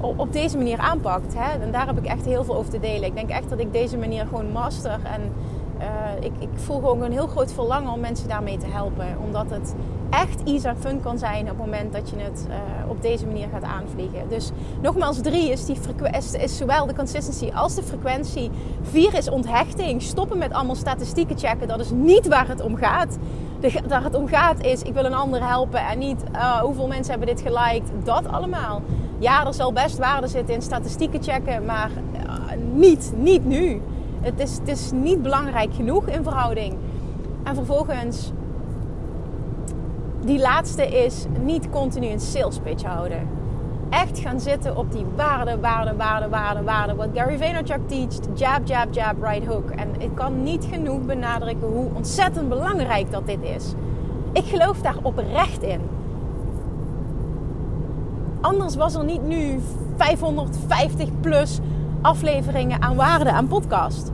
op, 0.00 0.32
deze 0.32 0.56
manier 0.56 0.78
aanpakt. 0.78 1.34
Hè? 1.36 1.62
En 1.62 1.72
daar 1.72 1.86
heb 1.86 1.98
ik 1.98 2.06
echt 2.06 2.24
heel 2.24 2.44
veel 2.44 2.56
over 2.56 2.70
te 2.70 2.80
delen. 2.80 3.08
Ik 3.08 3.14
denk 3.14 3.30
echt 3.30 3.50
dat 3.50 3.58
ik 3.58 3.72
deze 3.72 3.96
manier 3.98 4.26
gewoon 4.26 4.52
master. 4.52 4.98
En 5.02 5.32
uh, 5.78 6.24
ik, 6.24 6.32
ik 6.38 6.48
voel 6.54 6.76
gewoon 6.76 7.02
een 7.02 7.12
heel 7.12 7.26
groot 7.26 7.52
verlangen 7.52 7.92
om 7.92 8.00
mensen 8.00 8.28
daarmee 8.28 8.56
te 8.56 8.66
helpen. 8.66 9.06
Omdat 9.24 9.50
het 9.50 9.74
echt 10.10 10.42
easy 10.44 10.72
fun 10.78 11.00
kan 11.02 11.18
zijn 11.18 11.40
op 11.42 11.48
het 11.48 11.58
moment 11.58 11.92
dat 11.92 12.10
je 12.10 12.16
het 12.16 12.46
uh, 12.48 12.54
op 12.90 13.02
deze 13.02 13.26
manier 13.26 13.48
gaat 13.52 13.62
aanvliegen. 13.62 14.28
Dus 14.28 14.50
nogmaals, 14.82 15.20
drie 15.20 15.50
is, 15.50 15.64
die 15.64 15.76
is, 16.12 16.32
is 16.32 16.56
zowel 16.56 16.86
de 16.86 16.94
consistency 16.94 17.50
als 17.54 17.74
de 17.74 17.82
frequentie. 17.82 18.50
Vier 18.82 19.14
is 19.14 19.30
onthechting. 19.30 20.02
Stoppen 20.02 20.38
met 20.38 20.52
allemaal 20.52 20.74
statistieken 20.74 21.38
checken. 21.38 21.68
Dat 21.68 21.80
is 21.80 21.90
niet 21.90 22.28
waar 22.28 22.48
het 22.48 22.60
om 22.60 22.76
gaat. 22.76 23.18
De, 23.60 23.72
waar 23.88 24.02
het 24.02 24.14
om 24.14 24.28
gaat 24.28 24.64
is, 24.64 24.82
ik 24.82 24.94
wil 24.94 25.04
een 25.04 25.14
ander 25.14 25.48
helpen 25.48 25.86
en 25.86 25.98
niet 25.98 26.24
uh, 26.32 26.58
hoeveel 26.58 26.86
mensen 26.86 27.10
hebben 27.18 27.36
dit 27.36 27.44
geliked. 27.46 27.90
Dat 28.04 28.28
allemaal. 28.28 28.82
Ja, 29.18 29.46
er 29.46 29.54
zal 29.54 29.72
best 29.72 29.98
waarde 29.98 30.26
zitten 30.26 30.54
in 30.54 30.62
statistieken 30.62 31.22
checken, 31.22 31.64
maar 31.64 31.90
uh, 31.90 32.32
niet, 32.72 33.12
niet 33.16 33.44
nu. 33.44 33.80
Het 34.20 34.40
is, 34.40 34.58
het 34.58 34.68
is 34.68 34.90
niet 34.94 35.22
belangrijk 35.22 35.74
genoeg 35.74 36.06
in 36.06 36.22
verhouding. 36.22 36.74
En 37.42 37.54
vervolgens, 37.54 38.32
die 40.26 40.38
laatste 40.38 41.04
is 41.04 41.24
niet 41.42 41.70
continu 41.70 42.06
een 42.06 42.20
sales 42.20 42.58
pitch 42.58 42.82
houden. 42.82 43.28
Echt 43.90 44.18
gaan 44.18 44.40
zitten 44.40 44.76
op 44.76 44.92
die 44.92 45.06
waarde, 45.16 45.60
waarde, 45.60 45.96
waarde, 45.96 46.28
waarde, 46.28 46.62
waarde. 46.62 46.94
Wat 46.94 47.08
Gary 47.14 47.38
Vaynerchuk 47.38 47.88
teacht. 47.88 48.28
Jab, 48.34 48.60
jab, 48.64 48.94
jab, 48.94 49.22
right 49.22 49.46
hook. 49.46 49.70
En 49.70 49.88
ik 49.98 50.10
kan 50.14 50.42
niet 50.42 50.66
genoeg 50.70 51.00
benadrukken 51.00 51.68
hoe 51.68 51.88
ontzettend 51.94 52.48
belangrijk 52.48 53.10
dat 53.10 53.26
dit 53.26 53.42
is. 53.42 53.72
Ik 54.32 54.44
geloof 54.44 54.80
daar 54.80 54.96
oprecht 55.02 55.62
in. 55.62 55.80
Anders 58.40 58.76
was 58.76 58.94
er 58.94 59.04
niet 59.04 59.26
nu 59.26 59.60
550 59.96 61.08
plus 61.20 61.58
afleveringen 62.00 62.82
aan 62.82 62.96
waarde 62.96 63.30
aan 63.30 63.48
podcast. 63.48 64.12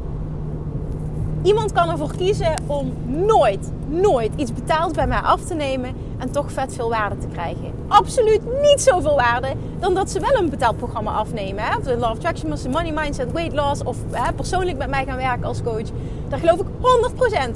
Iemand 1.43 1.73
kan 1.73 1.91
ervoor 1.91 2.17
kiezen 2.17 2.55
om 2.67 2.93
nooit, 3.07 3.73
nooit 3.93 4.33
iets 4.37 4.53
betaald 4.53 4.95
bij 4.95 5.07
mij 5.07 5.19
af 5.19 5.45
te 5.45 5.55
nemen 5.55 5.95
en 6.19 6.31
toch 6.31 6.53
vet 6.53 6.75
veel 6.75 6.89
waarde 6.89 7.19
te 7.19 7.27
krijgen. 7.27 7.73
Absoluut 7.89 8.41
niet 8.63 8.81
zoveel 8.81 9.15
waarde 9.17 9.53
dan 9.79 9.95
dat 9.95 10.11
ze 10.11 10.21
wel 10.21 10.35
een 10.35 10.51
betaald 10.51 10.77
programma 10.77 11.11
afnemen. 11.11 11.65
Hè? 11.65 11.77
Of 11.77 11.83
de 11.83 11.97
Love 11.97 12.13
Attraction 12.13 12.49
Master, 12.49 12.71
Money 12.71 12.93
Mindset, 12.93 13.33
Weight 13.33 13.55
Loss 13.55 13.83
of 13.83 13.97
hè, 14.11 14.33
persoonlijk 14.33 14.79
met 14.79 14.89
mij 14.89 15.05
gaan 15.05 15.17
werken 15.17 15.45
als 15.45 15.63
coach. 15.63 15.89
Daar 16.29 16.39
geloof 16.39 16.61
ik 16.61 16.67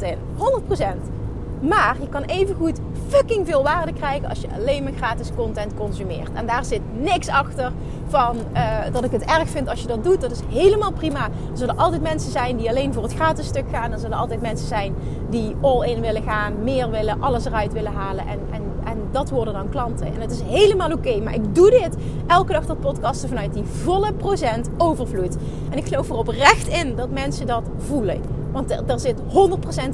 100% 0.01 0.03
in. 0.03 0.19
100%. 0.39 1.16
Maar 1.61 1.97
je 2.01 2.09
kan 2.09 2.23
evengoed 2.23 2.81
fucking 3.09 3.47
veel 3.47 3.63
waarde 3.63 3.93
krijgen 3.93 4.29
als 4.29 4.41
je 4.41 4.49
alleen 4.59 4.83
maar 4.83 4.93
gratis 4.93 5.31
content 5.37 5.75
consumeert. 5.75 6.33
En 6.33 6.47
daar 6.47 6.65
zit 6.65 6.81
niks 7.01 7.29
achter 7.29 7.73
van 8.09 8.37
uh, 8.55 8.79
dat 8.93 9.05
ik 9.05 9.11
het 9.11 9.25
erg 9.25 9.49
vind 9.49 9.69
als 9.69 9.81
je 9.81 9.87
dat 9.87 10.05
doet. 10.05 10.21
Dat 10.21 10.31
is 10.31 10.41
helemaal 10.49 10.93
prima. 10.93 11.25
Er 11.25 11.59
zullen 11.59 11.77
altijd 11.77 12.03
mensen 12.03 12.31
zijn 12.31 12.57
die 12.57 12.69
alleen 12.69 12.93
voor 12.93 13.03
het 13.03 13.15
gratis 13.15 13.47
stuk 13.47 13.65
gaan. 13.73 13.93
Er 13.93 13.99
zullen 13.99 14.19
altijd 14.19 14.41
mensen 14.41 14.69
zijn 14.69 14.95
die 15.31 15.55
all 15.61 15.89
in 15.89 16.01
willen 16.01 16.23
gaan, 16.23 16.63
meer 16.63 16.91
willen, 16.91 17.23
alles 17.23 17.45
eruit 17.45 17.73
willen 17.73 17.93
halen. 17.93 18.27
En, 18.27 18.41
en, 18.51 18.63
en 18.85 18.99
dat 19.11 19.31
worden 19.31 19.55
dan 19.55 19.69
klanten. 19.69 20.07
En 20.07 20.21
het 20.21 20.31
is 20.31 20.43
helemaal 20.43 20.93
oké. 20.93 21.21
Maar 21.21 21.35
ik 21.35 21.55
doe 21.55 21.71
dit 21.71 21.97
elke 22.27 22.53
dag 22.53 22.67
dat 22.67 22.81
podcasten 22.81 23.29
vanuit 23.29 23.55
die 23.55 23.65
volle 23.65 24.13
procent 24.13 24.71
overvloed. 24.79 25.37
En 25.71 25.79
ik 25.79 25.87
geloof 25.87 26.09
er 26.09 26.17
oprecht 26.17 26.69
in 26.69 26.97
dat 26.97 27.11
mensen 27.11 27.47
dat 27.47 27.65
voelen. 27.77 28.21
Want 28.53 28.71
er, 28.71 28.83
er 28.87 29.01
zit 29.01 29.21
100% 29.21 29.25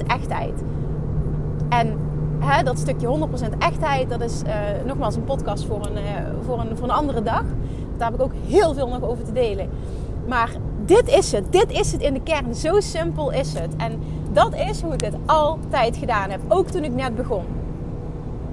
echtheid. 0.06 0.62
En 1.78 1.98
hè, 2.38 2.62
dat 2.62 2.78
stukje 2.78 3.28
100% 3.54 3.58
echtheid, 3.58 4.10
dat 4.10 4.20
is 4.20 4.42
uh, 4.46 4.52
nogmaals 4.86 5.16
een 5.16 5.24
podcast 5.24 5.64
voor 5.64 5.86
een, 5.86 5.96
uh, 5.96 6.00
voor, 6.46 6.60
een, 6.60 6.76
voor 6.76 6.84
een 6.84 6.94
andere 6.94 7.22
dag. 7.22 7.44
Daar 7.96 8.10
heb 8.10 8.20
ik 8.20 8.24
ook 8.24 8.32
heel 8.46 8.74
veel 8.74 8.88
nog 8.88 9.02
over 9.02 9.24
te 9.24 9.32
delen. 9.32 9.70
Maar 10.28 10.50
dit 10.84 11.08
is 11.08 11.32
het. 11.32 11.52
Dit 11.52 11.70
is 11.70 11.92
het 11.92 12.00
in 12.00 12.14
de 12.14 12.20
kern. 12.20 12.54
Zo 12.54 12.80
simpel 12.80 13.30
is 13.30 13.52
het. 13.52 13.76
En 13.76 14.00
dat 14.32 14.54
is 14.54 14.82
hoe 14.82 14.92
ik 14.92 15.00
het 15.00 15.14
altijd 15.26 15.96
gedaan 15.96 16.30
heb. 16.30 16.40
Ook 16.48 16.66
toen 16.66 16.84
ik 16.84 16.94
net 16.94 17.16
begon. 17.16 17.44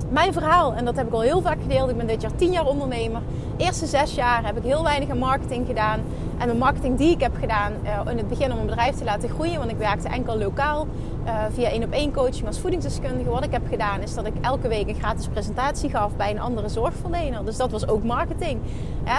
Mijn 0.09 0.33
verhaal, 0.33 0.73
en 0.73 0.85
dat 0.85 0.95
heb 0.95 1.07
ik 1.07 1.13
al 1.13 1.21
heel 1.21 1.41
vaak 1.41 1.61
gedeeld. 1.61 1.89
Ik 1.89 1.97
ben 1.97 2.07
dit 2.07 2.21
jaar 2.21 2.35
10 2.35 2.51
jaar 2.51 2.65
ondernemer. 2.65 3.21
Eerste 3.59 3.85
zes 3.85 4.15
jaar 4.15 4.45
heb 4.45 4.57
ik 4.57 4.63
heel 4.63 4.83
weinig 4.83 5.15
marketing 5.15 5.67
gedaan. 5.67 5.99
En 6.37 6.47
de 6.47 6.53
marketing 6.53 6.97
die 6.97 7.11
ik 7.11 7.21
heb 7.21 7.35
gedaan 7.39 7.73
uh, 7.83 8.11
in 8.11 8.17
het 8.17 8.27
begin 8.27 8.51
om 8.51 8.59
een 8.59 8.65
bedrijf 8.65 8.95
te 8.95 9.03
laten 9.03 9.29
groeien. 9.29 9.57
Want 9.57 9.71
ik 9.71 9.77
werkte 9.77 10.07
enkel 10.07 10.37
lokaal 10.37 10.87
uh, 11.25 11.33
via 11.53 11.69
één 11.69 11.83
op 11.83 11.91
één 11.91 12.13
coaching 12.13 12.47
als 12.47 12.59
voedingsdeskundige. 12.59 13.29
Wat 13.29 13.43
ik 13.43 13.51
heb 13.51 13.67
gedaan 13.69 14.01
is 14.01 14.13
dat 14.13 14.25
ik 14.25 14.33
elke 14.41 14.67
week 14.67 14.87
een 14.87 14.95
gratis 14.95 15.27
presentatie 15.27 15.89
gaf 15.89 16.15
bij 16.15 16.31
een 16.31 16.39
andere 16.39 16.69
zorgverlener. 16.69 17.45
Dus 17.45 17.57
dat 17.57 17.71
was 17.71 17.87
ook 17.87 18.03
marketing. 18.03 18.59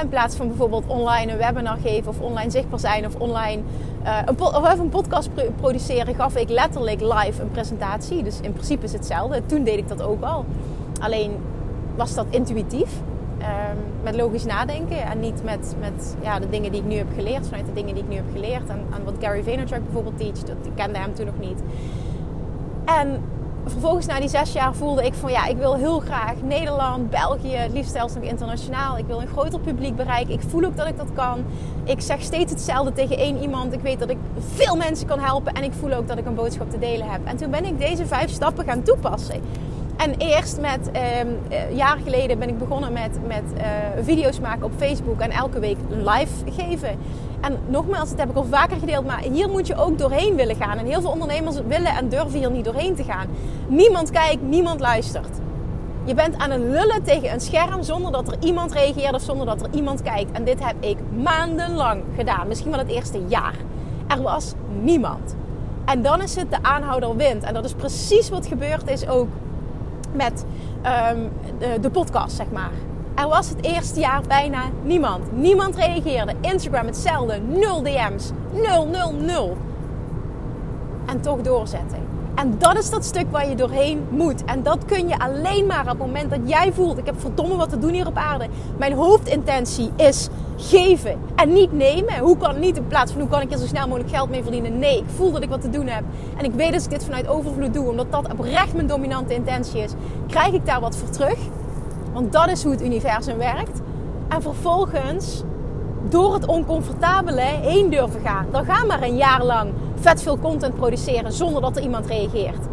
in 0.03 0.09
plaats 0.09 0.37
van 0.37 0.49
bijvoorbeeld 0.49 0.87
online 0.87 1.33
een 1.33 1.39
webinar 1.39 1.79
geven 1.83 2.09
of 2.09 2.21
online 2.21 2.51
zichtbaar 2.51 2.81
zijn 2.81 3.07
of 3.07 3.15
online 3.15 3.63
uh, 4.05 4.19
een, 4.25 4.41
of 4.41 4.79
een 4.79 4.89
podcast 4.89 5.29
produceren, 5.57 6.15
gaf 6.15 6.37
ik 6.37 6.49
letterlijk 6.49 7.01
live 7.01 7.43
een 7.43 7.51
presentatie. 7.51 8.23
Dus 8.23 8.41
in 8.41 8.53
principe 8.53 8.85
is 8.85 8.93
hetzelfde. 8.93 9.47
Toen 9.47 9.65
deed 9.65 9.79
ik 9.79 9.89
dat 9.89 10.03
ook 10.03 10.23
al. 10.23 10.45
Alleen 11.01 11.37
was 11.97 12.15
dat 12.15 12.27
intuïtief. 12.31 12.91
Um, 13.41 13.79
met 14.03 14.17
logisch 14.17 14.45
nadenken 14.45 15.03
en 15.03 15.21
niet 15.21 15.45
met, 15.45 15.75
met 15.79 16.17
ja, 16.23 16.39
de 16.39 16.49
dingen 16.49 16.73
die 16.73 16.81
ik 16.81 16.87
nu 16.87 16.95
heb 16.97 17.07
geleerd, 17.15 17.47
vanuit 17.47 17.67
de 17.67 17.73
dingen 17.73 17.95
die 17.95 18.03
ik 18.03 18.09
nu 18.09 18.17
heb 18.17 18.31
geleerd 18.33 18.69
en, 18.69 18.87
en 18.95 19.05
wat 19.05 19.15
Gary 19.21 19.43
Vaynerchuk 19.43 19.85
bijvoorbeeld 19.85 20.19
teach, 20.19 20.39
dat 20.39 20.67
ik 20.67 20.73
kende 20.75 20.99
hem 20.99 21.15
toen 21.15 21.27
nog 21.27 21.39
niet. 21.39 21.63
En 22.85 23.23
vervolgens 23.65 24.07
na 24.07 24.21
die 24.21 24.29
zes 24.29 24.53
jaar 24.53 24.75
voelde 24.75 25.05
ik 25.05 25.15
van 25.15 25.31
ja, 25.31 25.47
ik 25.47 25.57
wil 25.57 25.75
heel 25.75 26.01
graag 26.01 26.35
Nederland, 26.43 27.11
België, 27.11 27.55
het 27.57 27.73
liefst 27.73 27.93
zelfs 27.93 28.15
nog 28.15 28.23
internationaal. 28.23 28.99
Ik 28.99 29.07
wil 29.07 29.21
een 29.21 29.29
groter 29.29 29.61
publiek 29.61 29.97
bereiken. 29.97 30.35
Ik 30.35 30.41
voel 30.49 30.65
ook 30.65 30.77
dat 30.77 30.87
ik 30.87 30.97
dat 30.97 31.13
kan. 31.15 31.45
Ik 31.85 32.01
zeg 32.01 32.23
steeds 32.23 32.53
hetzelfde 32.53 32.93
tegen 32.93 33.17
één 33.17 33.39
iemand. 33.39 33.73
Ik 33.73 33.81
weet 33.81 33.99
dat 33.99 34.11
ik 34.11 34.19
veel 34.55 34.77
mensen 34.77 35.07
kan 35.07 35.19
helpen 35.19 35.53
en 35.53 35.63
ik 35.63 35.73
voel 35.73 35.93
ook 35.93 36.09
dat 36.09 36.19
ik 36.19 36.27
een 36.27 36.35
boodschap 36.35 36.71
te 36.71 36.79
delen 36.79 37.11
heb. 37.11 37.25
En 37.25 37.37
toen 37.37 37.51
ben 37.51 37.65
ik 37.65 37.79
deze 37.79 38.07
vijf 38.07 38.31
stappen 38.31 38.65
gaan 38.65 38.83
toepassen. 38.83 39.41
En 40.01 40.15
eerst 40.19 40.61
met, 40.61 40.91
um, 41.23 41.39
jaren 41.77 42.03
geleden 42.03 42.39
ben 42.39 42.49
ik 42.49 42.59
begonnen 42.59 42.93
met, 42.93 43.19
met 43.27 43.43
uh, 43.57 43.63
video's 44.03 44.41
maken 44.41 44.65
op 44.65 44.73
Facebook 44.77 45.21
en 45.21 45.31
elke 45.31 45.59
week 45.59 45.77
live 45.89 46.51
geven. 46.51 46.99
En 47.41 47.59
nogmaals, 47.67 48.11
dat 48.11 48.19
heb 48.19 48.31
ik 48.31 48.37
al 48.37 48.45
vaker 48.45 48.77
gedeeld, 48.79 49.07
maar 49.07 49.21
hier 49.21 49.49
moet 49.49 49.67
je 49.67 49.75
ook 49.77 49.99
doorheen 49.99 50.37
willen 50.37 50.57
gaan. 50.57 50.79
En 50.79 50.87
heel 50.87 51.01
veel 51.01 51.11
ondernemers 51.11 51.57
willen 51.67 51.97
en 51.97 52.09
durven 52.09 52.39
hier 52.39 52.51
niet 52.51 52.65
doorheen 52.65 52.95
te 52.95 53.05
gaan. 53.05 53.27
Niemand 53.69 54.11
kijkt, 54.11 54.43
niemand 54.43 54.81
luistert. 54.81 55.39
Je 56.05 56.15
bent 56.15 56.39
aan 56.39 56.51
het 56.51 56.61
lullen 56.61 57.03
tegen 57.03 57.33
een 57.33 57.41
scherm 57.41 57.83
zonder 57.83 58.13
dat 58.13 58.29
er 58.29 58.37
iemand 58.41 58.73
reageert 58.73 59.15
of 59.15 59.23
zonder 59.23 59.47
dat 59.47 59.63
er 59.63 59.69
iemand 59.71 60.03
kijkt. 60.03 60.33
En 60.33 60.45
dit 60.45 60.65
heb 60.65 60.75
ik 60.81 60.99
maandenlang 61.23 62.03
gedaan, 62.17 62.49
misschien 62.49 62.71
wel 62.71 62.81
het 62.81 62.91
eerste 62.91 63.23
jaar. 63.27 63.55
Er 64.07 64.23
was 64.23 64.53
niemand. 64.83 65.35
En 65.85 66.03
dan 66.03 66.23
is 66.23 66.37
het 66.37 66.51
de 66.51 66.63
aanhouder 66.63 67.17
wint. 67.17 67.43
En 67.43 67.55
dat 67.55 67.65
is 67.65 67.75
precies 67.75 68.29
wat 68.29 68.47
gebeurd 68.47 68.91
is 68.91 69.09
ook 69.09 69.29
met 70.13 70.45
um, 71.15 71.31
de, 71.59 71.81
de 71.81 71.91
podcast, 71.91 72.37
zeg 72.37 72.51
maar. 72.51 72.71
Er 73.15 73.29
was 73.29 73.49
het 73.49 73.65
eerste 73.65 74.01
jaar 74.01 74.23
bijna 74.29 74.63
niemand. 74.83 75.33
Niemand 75.33 75.77
reageerde. 75.77 76.35
Instagram 76.41 76.87
hetzelfde. 76.87 77.39
Nul 77.39 77.83
DM's. 77.83 78.31
Nul, 78.53 78.87
nul, 78.87 79.13
nul. 79.13 79.57
En 81.07 81.21
toch 81.21 81.41
doorzetten. 81.41 82.10
En 82.41 82.55
dat 82.59 82.79
is 82.79 82.91
dat 82.91 83.05
stuk 83.05 83.31
waar 83.31 83.49
je 83.49 83.55
doorheen 83.55 84.07
moet. 84.11 84.45
En 84.45 84.63
dat 84.63 84.85
kun 84.85 85.09
je 85.09 85.19
alleen 85.19 85.67
maar 85.67 85.81
op 85.81 85.89
het 85.89 85.99
moment 85.99 86.31
dat 86.31 86.39
jij 86.45 86.73
voelt: 86.73 86.99
ik 86.99 87.07
heb 87.07 87.21
verdomme 87.21 87.57
wat 87.57 87.71
te 87.71 87.79
doen 87.79 87.93
hier 87.93 88.07
op 88.07 88.17
aarde. 88.17 88.47
Mijn 88.79 88.93
hoofdintentie 88.93 89.91
is 89.97 90.29
geven 90.57 91.19
en 91.35 91.53
niet 91.53 91.73
nemen. 91.73 92.19
Hoe 92.19 92.37
kan 92.37 92.59
niet 92.59 92.77
in 92.77 92.87
plaats 92.87 93.13
van 93.13 93.21
hoe 93.21 93.31
kan 93.31 93.41
ik 93.41 93.53
er 93.53 93.59
zo 93.59 93.67
snel 93.67 93.87
mogelijk 93.87 94.11
geld 94.11 94.31
mee 94.31 94.43
verdienen? 94.43 94.79
Nee, 94.79 94.99
ik 94.99 95.09
voel 95.17 95.33
dat 95.33 95.43
ik 95.43 95.49
wat 95.49 95.61
te 95.61 95.71
doen 95.71 95.87
heb. 95.87 96.03
En 96.37 96.45
ik 96.45 96.53
weet 96.53 96.73
dat 96.73 96.85
ik 96.85 96.91
dit 96.91 97.05
vanuit 97.05 97.29
overvloed 97.29 97.75
doe, 97.75 97.91
omdat 97.91 98.13
dat 98.13 98.33
oprecht 98.33 98.75
mijn 98.75 98.87
dominante 98.87 99.35
intentie 99.35 99.81
is. 99.83 99.93
Krijg 100.27 100.53
ik 100.53 100.67
daar 100.67 100.81
wat 100.81 100.97
voor 100.97 101.11
terug? 101.11 101.39
Want 102.13 102.33
dat 102.33 102.49
is 102.49 102.63
hoe 102.63 102.73
het 102.73 102.83
universum 102.83 103.39
werkt. 103.39 103.81
En 104.29 104.43
vervolgens 104.43 105.43
door 106.09 106.35
het 106.35 106.47
oncomfortabele 106.47 107.41
heen 107.41 107.91
durven 107.91 108.21
gaan. 108.21 108.47
Dan 108.53 108.65
ga 108.65 108.85
maar 108.85 109.03
een 109.03 109.17
jaar 109.17 109.45
lang 109.45 109.73
vet 109.95 110.23
veel 110.23 110.39
content 110.39 110.75
produceren 110.75 111.33
zonder 111.33 111.63
dat 111.63 111.77
er 111.77 111.83
iemand 111.83 112.07
reageert. 112.07 112.69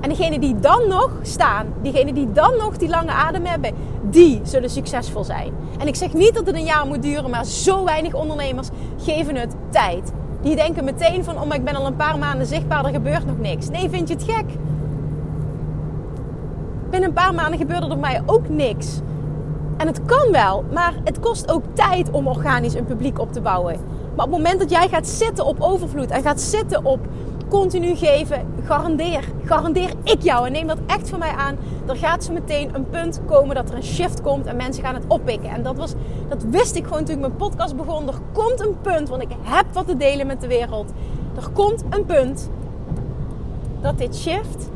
En 0.00 0.08
degenen 0.08 0.40
die 0.40 0.58
dan 0.58 0.88
nog 0.88 1.10
staan, 1.22 1.66
diegenen 1.82 2.14
die 2.14 2.32
dan 2.32 2.56
nog 2.56 2.76
die 2.76 2.88
lange 2.88 3.10
adem 3.10 3.44
hebben, 3.44 3.74
die 4.02 4.40
zullen 4.42 4.70
succesvol 4.70 5.24
zijn. 5.24 5.52
En 5.78 5.86
ik 5.86 5.94
zeg 5.94 6.12
niet 6.12 6.34
dat 6.34 6.46
het 6.46 6.54
een 6.56 6.64
jaar 6.64 6.86
moet 6.86 7.02
duren, 7.02 7.30
maar 7.30 7.44
zo 7.44 7.84
weinig 7.84 8.14
ondernemers 8.14 8.68
geven 8.98 9.36
het 9.36 9.54
tijd. 9.70 10.12
Die 10.42 10.56
denken 10.56 10.84
meteen 10.84 11.24
van, 11.24 11.40
oh 11.40 11.46
maar 11.46 11.56
ik 11.56 11.64
ben 11.64 11.74
al 11.74 11.86
een 11.86 11.96
paar 11.96 12.18
maanden 12.18 12.46
zichtbaar, 12.46 12.84
er 12.84 12.92
gebeurt 12.92 13.26
nog 13.26 13.38
niks. 13.38 13.68
Nee, 13.68 13.90
vind 13.90 14.08
je 14.08 14.14
het 14.14 14.22
gek? 14.22 14.44
Binnen 16.90 17.08
een 17.08 17.14
paar 17.14 17.34
maanden 17.34 17.58
gebeurde 17.58 17.88
er 17.88 17.98
mij 17.98 18.22
ook 18.26 18.48
niks. 18.48 19.00
En 19.76 19.86
het 19.86 20.04
kan 20.04 20.30
wel, 20.32 20.64
maar 20.72 20.94
het 21.04 21.20
kost 21.20 21.50
ook 21.50 21.62
tijd 21.72 22.10
om 22.10 22.26
organisch 22.26 22.74
een 22.74 22.84
publiek 22.84 23.18
op 23.18 23.32
te 23.32 23.40
bouwen. 23.40 23.76
Maar 24.16 24.26
op 24.26 24.32
het 24.32 24.42
moment 24.42 24.58
dat 24.58 24.70
jij 24.70 24.88
gaat 24.88 25.06
zitten 25.06 25.46
op 25.46 25.60
overvloed 25.60 26.10
en 26.10 26.22
gaat 26.22 26.40
zitten 26.40 26.84
op 26.84 27.00
continu 27.48 27.94
geven, 27.94 28.46
garandeer, 28.64 29.24
garandeer 29.44 29.90
ik 30.02 30.22
jou 30.22 30.46
en 30.46 30.52
neem 30.52 30.66
dat 30.66 30.78
echt 30.86 31.08
van 31.08 31.18
mij 31.18 31.30
aan. 31.30 31.56
Er 31.86 31.96
gaat 31.96 32.24
zo 32.24 32.32
meteen 32.32 32.74
een 32.74 32.88
punt 32.90 33.20
komen 33.26 33.54
dat 33.54 33.68
er 33.68 33.76
een 33.76 33.82
shift 33.82 34.20
komt 34.22 34.46
en 34.46 34.56
mensen 34.56 34.84
gaan 34.84 34.94
het 34.94 35.04
oppikken. 35.08 35.50
En 35.50 35.62
dat, 35.62 35.76
was, 35.76 35.94
dat 36.28 36.42
wist 36.42 36.76
ik 36.76 36.86
gewoon 36.86 37.04
toen 37.04 37.14
ik 37.14 37.20
mijn 37.20 37.36
podcast 37.36 37.76
begon. 37.76 38.08
Er 38.08 38.18
komt 38.32 38.60
een 38.60 38.80
punt, 38.80 39.08
want 39.08 39.22
ik 39.22 39.30
heb 39.42 39.66
wat 39.72 39.86
te 39.86 39.96
delen 39.96 40.26
met 40.26 40.40
de 40.40 40.46
wereld. 40.46 40.92
Er 41.36 41.48
komt 41.52 41.84
een 41.90 42.04
punt 42.04 42.50
dat 43.80 43.98
dit 43.98 44.16
shift 44.16 44.70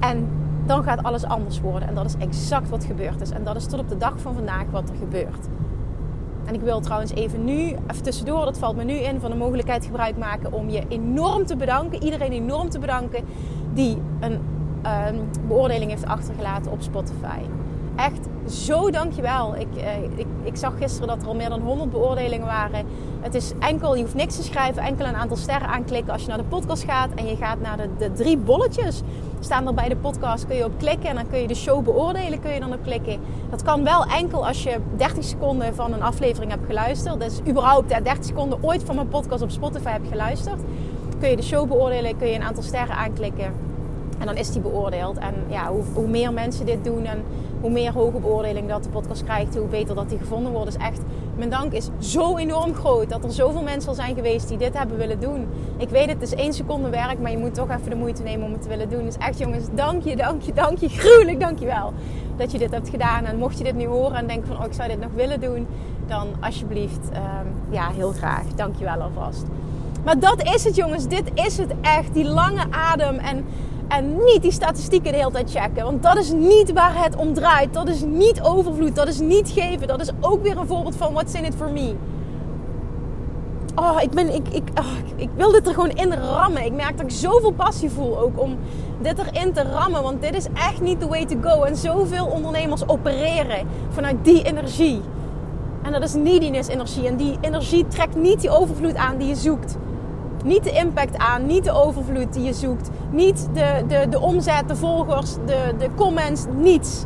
en 0.00 0.39
dan 0.70 0.84
gaat 0.84 1.02
alles 1.02 1.24
anders 1.24 1.60
worden. 1.60 1.88
En 1.88 1.94
dat 1.94 2.04
is 2.04 2.14
exact 2.18 2.68
wat 2.68 2.84
gebeurd 2.84 3.20
is. 3.20 3.30
En 3.30 3.44
dat 3.44 3.56
is 3.56 3.66
tot 3.66 3.80
op 3.80 3.88
de 3.88 3.96
dag 3.96 4.20
van 4.20 4.34
vandaag 4.34 4.64
wat 4.70 4.88
er 4.88 4.96
gebeurt. 4.96 5.48
En 6.44 6.54
ik 6.54 6.60
wil 6.60 6.80
trouwens 6.80 7.12
even 7.12 7.44
nu, 7.44 7.60
even 7.60 8.02
tussendoor, 8.02 8.44
dat 8.44 8.58
valt 8.58 8.76
me 8.76 8.84
nu 8.84 8.92
in, 8.92 9.20
van 9.20 9.30
de 9.30 9.36
mogelijkheid 9.36 9.84
gebruik 9.84 10.16
maken 10.16 10.52
om 10.52 10.68
je 10.68 10.82
enorm 10.88 11.46
te 11.46 11.56
bedanken. 11.56 12.02
Iedereen 12.02 12.32
enorm 12.32 12.68
te 12.68 12.78
bedanken 12.78 13.24
die 13.74 13.98
een 14.20 14.32
um, 14.32 15.28
beoordeling 15.46 15.90
heeft 15.90 16.06
achtergelaten 16.06 16.72
op 16.72 16.82
Spotify. 16.82 17.40
Echt 17.96 18.28
zo 18.48 18.90
dankjewel. 18.90 19.56
Ik, 19.56 19.68
uh, 19.76 20.02
ik, 20.02 20.26
ik 20.42 20.56
zag 20.56 20.72
gisteren 20.78 21.08
dat 21.08 21.22
er 21.22 21.28
al 21.28 21.34
meer 21.34 21.48
dan 21.48 21.60
100 21.60 21.90
beoordelingen 21.90 22.46
waren. 22.46 22.86
Het 23.20 23.34
is 23.34 23.52
enkel, 23.58 23.94
je 23.94 24.02
hoeft 24.02 24.14
niks 24.14 24.36
te 24.36 24.42
schrijven, 24.42 24.82
enkel 24.82 25.06
een 25.06 25.16
aantal 25.16 25.36
sterren 25.36 25.68
aanklikken 25.68 26.12
als 26.12 26.22
je 26.22 26.28
naar 26.28 26.38
de 26.38 26.44
podcast 26.44 26.84
gaat 26.84 27.10
en 27.14 27.26
je 27.26 27.36
gaat 27.36 27.60
naar 27.60 27.76
de, 27.76 27.88
de 27.98 28.12
drie 28.12 28.36
bolletjes 28.36 29.02
staan 29.40 29.66
er 29.66 29.74
bij 29.74 29.88
de 29.88 29.96
podcast. 29.96 30.46
Kun 30.46 30.56
je 30.56 30.64
op 30.64 30.78
klikken 30.78 31.08
en 31.08 31.14
dan 31.14 31.28
kun 31.28 31.38
je 31.38 31.46
de 31.46 31.54
show 31.54 31.84
beoordelen. 31.84 32.40
Kun 32.40 32.52
je 32.52 32.60
dan 32.60 32.72
op 32.72 32.82
klikken. 32.82 33.20
Dat 33.50 33.62
kan 33.62 33.84
wel 33.84 34.04
enkel 34.04 34.46
als 34.46 34.62
je 34.62 34.78
30 34.96 35.24
seconden 35.24 35.74
van 35.74 35.92
een 35.92 36.02
aflevering 36.02 36.50
hebt 36.50 36.66
geluisterd. 36.66 37.20
Dus 37.20 37.40
überhaupt 37.48 37.88
30 37.88 38.24
seconden 38.24 38.58
ooit 38.62 38.82
van 38.82 38.94
mijn 38.94 39.08
podcast 39.08 39.42
op 39.42 39.50
Spotify 39.50 39.90
hebt 39.90 40.08
geluisterd. 40.08 40.60
Kun 41.18 41.30
je 41.30 41.36
de 41.36 41.42
show 41.42 41.68
beoordelen. 41.68 42.16
Kun 42.16 42.28
je 42.28 42.34
een 42.34 42.42
aantal 42.42 42.62
sterren 42.62 42.96
aanklikken. 42.96 43.69
En 44.20 44.26
dan 44.26 44.36
is 44.36 44.50
die 44.50 44.60
beoordeeld. 44.60 45.18
En 45.18 45.34
ja, 45.48 45.70
hoe, 45.70 45.82
hoe 45.94 46.08
meer 46.08 46.32
mensen 46.32 46.66
dit 46.66 46.84
doen 46.84 47.04
en 47.04 47.22
hoe 47.60 47.70
meer 47.70 47.92
hoge 47.92 48.18
beoordeling 48.18 48.68
dat 48.68 48.84
de 48.84 48.88
podcast 48.88 49.24
krijgt, 49.24 49.56
hoe 49.56 49.66
beter 49.66 49.94
dat 49.94 50.08
die 50.08 50.18
gevonden 50.18 50.52
wordt. 50.52 50.72
Dus 50.72 50.82
echt, 50.82 51.00
mijn 51.36 51.50
dank 51.50 51.72
is 51.72 51.88
zo 51.98 52.36
enorm 52.36 52.74
groot 52.74 53.08
dat 53.08 53.24
er 53.24 53.32
zoveel 53.32 53.62
mensen 53.62 53.88
al 53.88 53.94
zijn 53.94 54.14
geweest 54.14 54.48
die 54.48 54.58
dit 54.58 54.78
hebben 54.78 54.96
willen 54.96 55.20
doen. 55.20 55.48
Ik 55.76 55.88
weet 55.88 56.08
het, 56.08 56.22
is 56.22 56.34
één 56.34 56.52
seconde 56.52 56.88
werk, 56.88 57.20
maar 57.20 57.30
je 57.30 57.38
moet 57.38 57.54
toch 57.54 57.70
even 57.70 57.90
de 57.90 57.96
moeite 57.96 58.22
nemen 58.22 58.46
om 58.46 58.52
het 58.52 58.62
te 58.62 58.68
willen 58.68 58.88
doen. 58.88 59.04
Dus 59.04 59.16
echt 59.16 59.38
jongens, 59.38 59.64
dank 59.74 60.02
je, 60.02 60.16
dank 60.16 60.42
je, 60.42 60.52
dank 60.52 60.78
je, 60.78 60.88
gruwelijk 60.98 61.40
dank 61.40 61.58
je 61.58 61.66
wel 61.66 61.92
dat 62.36 62.52
je 62.52 62.58
dit 62.58 62.70
hebt 62.70 62.88
gedaan. 62.88 63.24
En 63.24 63.36
mocht 63.36 63.58
je 63.58 63.64
dit 63.64 63.74
nu 63.74 63.86
horen 63.86 64.16
en 64.16 64.26
denken 64.26 64.46
van, 64.46 64.58
oh 64.58 64.64
ik 64.64 64.72
zou 64.72 64.88
dit 64.88 65.00
nog 65.00 65.10
willen 65.14 65.40
doen, 65.40 65.66
dan 66.06 66.28
alsjeblieft, 66.40 67.08
um, 67.12 67.72
ja 67.72 67.90
heel 67.90 68.12
graag. 68.12 68.44
Dank 68.54 68.76
je 68.76 68.84
wel 68.84 69.00
alvast. 69.00 69.44
Maar 70.04 70.18
dat 70.18 70.54
is 70.54 70.64
het 70.64 70.76
jongens, 70.76 71.06
dit 71.06 71.30
is 71.34 71.58
het 71.58 71.74
echt, 71.80 72.14
die 72.14 72.24
lange 72.24 72.64
adem 72.70 73.18
en 73.18 73.44
en 73.90 74.24
niet 74.24 74.42
die 74.42 74.52
statistieken 74.52 75.12
de 75.12 75.18
hele 75.18 75.30
tijd 75.30 75.50
checken. 75.50 75.84
Want 75.84 76.02
dat 76.02 76.16
is 76.16 76.32
niet 76.32 76.72
waar 76.72 77.02
het 77.04 77.16
om 77.16 77.34
draait. 77.34 77.74
Dat 77.74 77.88
is 77.88 78.02
niet 78.02 78.42
overvloed. 78.42 78.94
Dat 78.94 79.08
is 79.08 79.20
niet 79.20 79.50
geven. 79.50 79.88
Dat 79.88 80.00
is 80.00 80.10
ook 80.20 80.42
weer 80.42 80.58
een 80.58 80.66
voorbeeld 80.66 80.96
van 80.96 81.12
what's 81.12 81.34
in 81.34 81.44
it 81.44 81.54
for 81.54 81.70
me. 81.70 81.94
Oh, 83.74 84.02
ik, 84.02 84.10
ben, 84.10 84.34
ik, 84.34 84.48
ik, 84.48 84.62
oh, 84.78 84.92
ik 85.16 85.28
wil 85.36 85.52
dit 85.52 85.66
er 85.66 85.74
gewoon 85.74 85.90
in 85.90 86.12
rammen. 86.12 86.64
Ik 86.64 86.72
merk 86.72 86.96
dat 86.96 87.06
ik 87.06 87.10
zoveel 87.12 87.52
passie 87.52 87.90
voel 87.90 88.18
ook 88.18 88.40
om 88.40 88.56
dit 89.00 89.18
erin 89.18 89.52
te 89.52 89.62
rammen. 89.62 90.02
Want 90.02 90.22
dit 90.22 90.34
is 90.34 90.46
echt 90.54 90.80
niet 90.80 91.00
the 91.00 91.08
way 91.08 91.26
to 91.26 91.36
go. 91.40 91.62
En 91.62 91.76
zoveel 91.76 92.26
ondernemers 92.26 92.88
opereren 92.88 93.66
vanuit 93.88 94.16
die 94.22 94.42
energie. 94.42 95.00
En 95.82 95.92
dat 95.92 96.02
is 96.02 96.14
neediness 96.14 96.68
energie. 96.68 97.06
En 97.06 97.16
die 97.16 97.38
energie 97.40 97.86
trekt 97.88 98.16
niet 98.16 98.40
die 98.40 98.50
overvloed 98.50 98.96
aan 98.96 99.16
die 99.16 99.28
je 99.28 99.34
zoekt. 99.34 99.76
Niet 100.44 100.64
de 100.64 100.70
impact 100.70 101.18
aan, 101.18 101.46
niet 101.46 101.64
de 101.64 101.72
overvloed 101.72 102.32
die 102.32 102.42
je 102.42 102.52
zoekt. 102.52 102.90
Niet 103.10 103.48
de, 103.52 103.84
de, 103.88 104.06
de 104.10 104.20
omzet, 104.20 104.68
de 104.68 104.76
volgers, 104.76 105.34
de, 105.46 105.74
de 105.78 105.88
comments, 105.96 106.44
niets. 106.56 107.04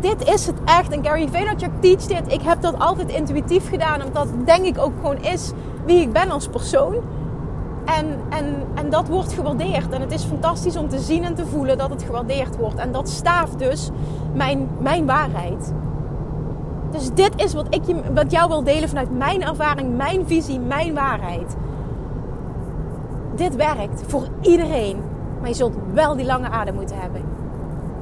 Dit 0.00 0.28
is 0.28 0.46
het 0.46 0.56
echt. 0.64 0.90
En 0.90 1.04
Gary 1.04 1.28
Vaynerchuk 1.28 1.70
teach 1.80 2.06
dit. 2.06 2.32
Ik 2.32 2.42
heb 2.42 2.60
dat 2.60 2.78
altijd 2.78 3.08
intuïtief 3.08 3.68
gedaan. 3.68 4.02
Omdat 4.04 4.28
dat 4.28 4.46
denk 4.46 4.64
ik 4.64 4.78
ook 4.78 4.92
gewoon 4.96 5.22
is 5.22 5.52
wie 5.84 6.00
ik 6.00 6.12
ben 6.12 6.30
als 6.30 6.48
persoon. 6.48 6.94
En, 7.84 8.06
en, 8.28 8.62
en 8.74 8.90
dat 8.90 9.08
wordt 9.08 9.32
gewaardeerd. 9.32 9.90
En 9.90 10.00
het 10.00 10.12
is 10.12 10.24
fantastisch 10.24 10.76
om 10.76 10.88
te 10.88 10.98
zien 10.98 11.24
en 11.24 11.34
te 11.34 11.46
voelen 11.46 11.78
dat 11.78 11.90
het 11.90 12.02
gewaardeerd 12.02 12.56
wordt. 12.56 12.76
En 12.76 12.92
dat 12.92 13.08
staaft 13.08 13.58
dus 13.58 13.90
mijn, 14.32 14.68
mijn 14.78 15.06
waarheid. 15.06 15.72
Dus 16.90 17.10
dit 17.14 17.30
is 17.36 17.54
wat 17.54 17.66
ik 17.70 17.82
wat 18.14 18.30
jou 18.30 18.48
wil 18.48 18.62
delen 18.62 18.88
vanuit 18.88 19.18
mijn 19.18 19.42
ervaring, 19.42 19.96
mijn 19.96 20.26
visie, 20.26 20.60
mijn 20.60 20.94
waarheid 20.94 21.56
dit 23.36 23.56
werkt 23.56 24.02
voor 24.06 24.28
iedereen. 24.40 24.96
Maar 25.40 25.48
je 25.48 25.54
zult 25.54 25.74
wel 25.92 26.16
die 26.16 26.26
lange 26.26 26.48
adem 26.48 26.74
moeten 26.74 27.00
hebben. 27.00 27.20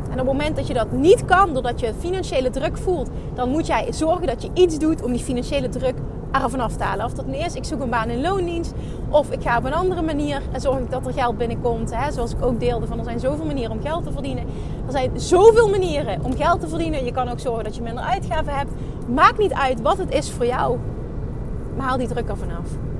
En 0.04 0.20
op 0.20 0.26
het 0.26 0.26
moment 0.26 0.56
dat 0.56 0.66
je 0.66 0.74
dat 0.74 0.92
niet 0.92 1.24
kan, 1.24 1.52
doordat 1.52 1.80
je 1.80 1.92
financiële 1.98 2.50
druk 2.50 2.78
voelt, 2.78 3.10
dan 3.34 3.48
moet 3.48 3.66
jij 3.66 3.92
zorgen 3.92 4.26
dat 4.26 4.42
je 4.42 4.50
iets 4.54 4.78
doet 4.78 5.02
om 5.02 5.12
die 5.12 5.22
financiële 5.22 5.68
druk 5.68 5.94
ervan 6.42 6.60
af 6.60 6.76
te 6.76 6.82
halen. 6.82 7.04
Of 7.04 7.12
dat 7.12 7.26
nu 7.26 7.36
is, 7.36 7.54
ik 7.54 7.64
zoek 7.64 7.80
een 7.80 7.90
baan 7.90 8.08
in 8.08 8.20
loondienst. 8.20 8.72
Of 9.08 9.30
ik 9.30 9.42
ga 9.42 9.58
op 9.58 9.64
een 9.64 9.74
andere 9.74 10.02
manier 10.02 10.42
en 10.52 10.60
zorg 10.60 10.78
ik 10.78 10.90
dat 10.90 11.06
er 11.06 11.12
geld 11.12 11.38
binnenkomt. 11.38 11.94
Hè? 11.94 12.12
Zoals 12.12 12.32
ik 12.32 12.44
ook 12.44 12.60
deelde, 12.60 12.86
van 12.86 12.98
er 12.98 13.04
zijn 13.04 13.20
zoveel 13.20 13.44
manieren 13.44 13.72
om 13.72 13.80
geld 13.80 14.04
te 14.04 14.12
verdienen. 14.12 14.44
Er 14.86 14.92
zijn 14.92 15.10
zoveel 15.20 15.68
manieren 15.68 16.24
om 16.24 16.36
geld 16.36 16.60
te 16.60 16.68
verdienen. 16.68 17.04
Je 17.04 17.12
kan 17.12 17.28
ook 17.28 17.40
zorgen 17.40 17.64
dat 17.64 17.76
je 17.76 17.82
minder 17.82 18.04
uitgaven 18.04 18.54
hebt. 18.54 18.70
Maakt 19.08 19.38
niet 19.38 19.52
uit 19.52 19.80
wat 19.80 19.98
het 19.98 20.14
is 20.14 20.30
voor 20.30 20.46
jou. 20.46 20.78
Maar 21.76 21.86
haal 21.86 21.98
die 21.98 22.08
druk 22.08 22.28
ervan 22.28 22.50
af 22.50 22.93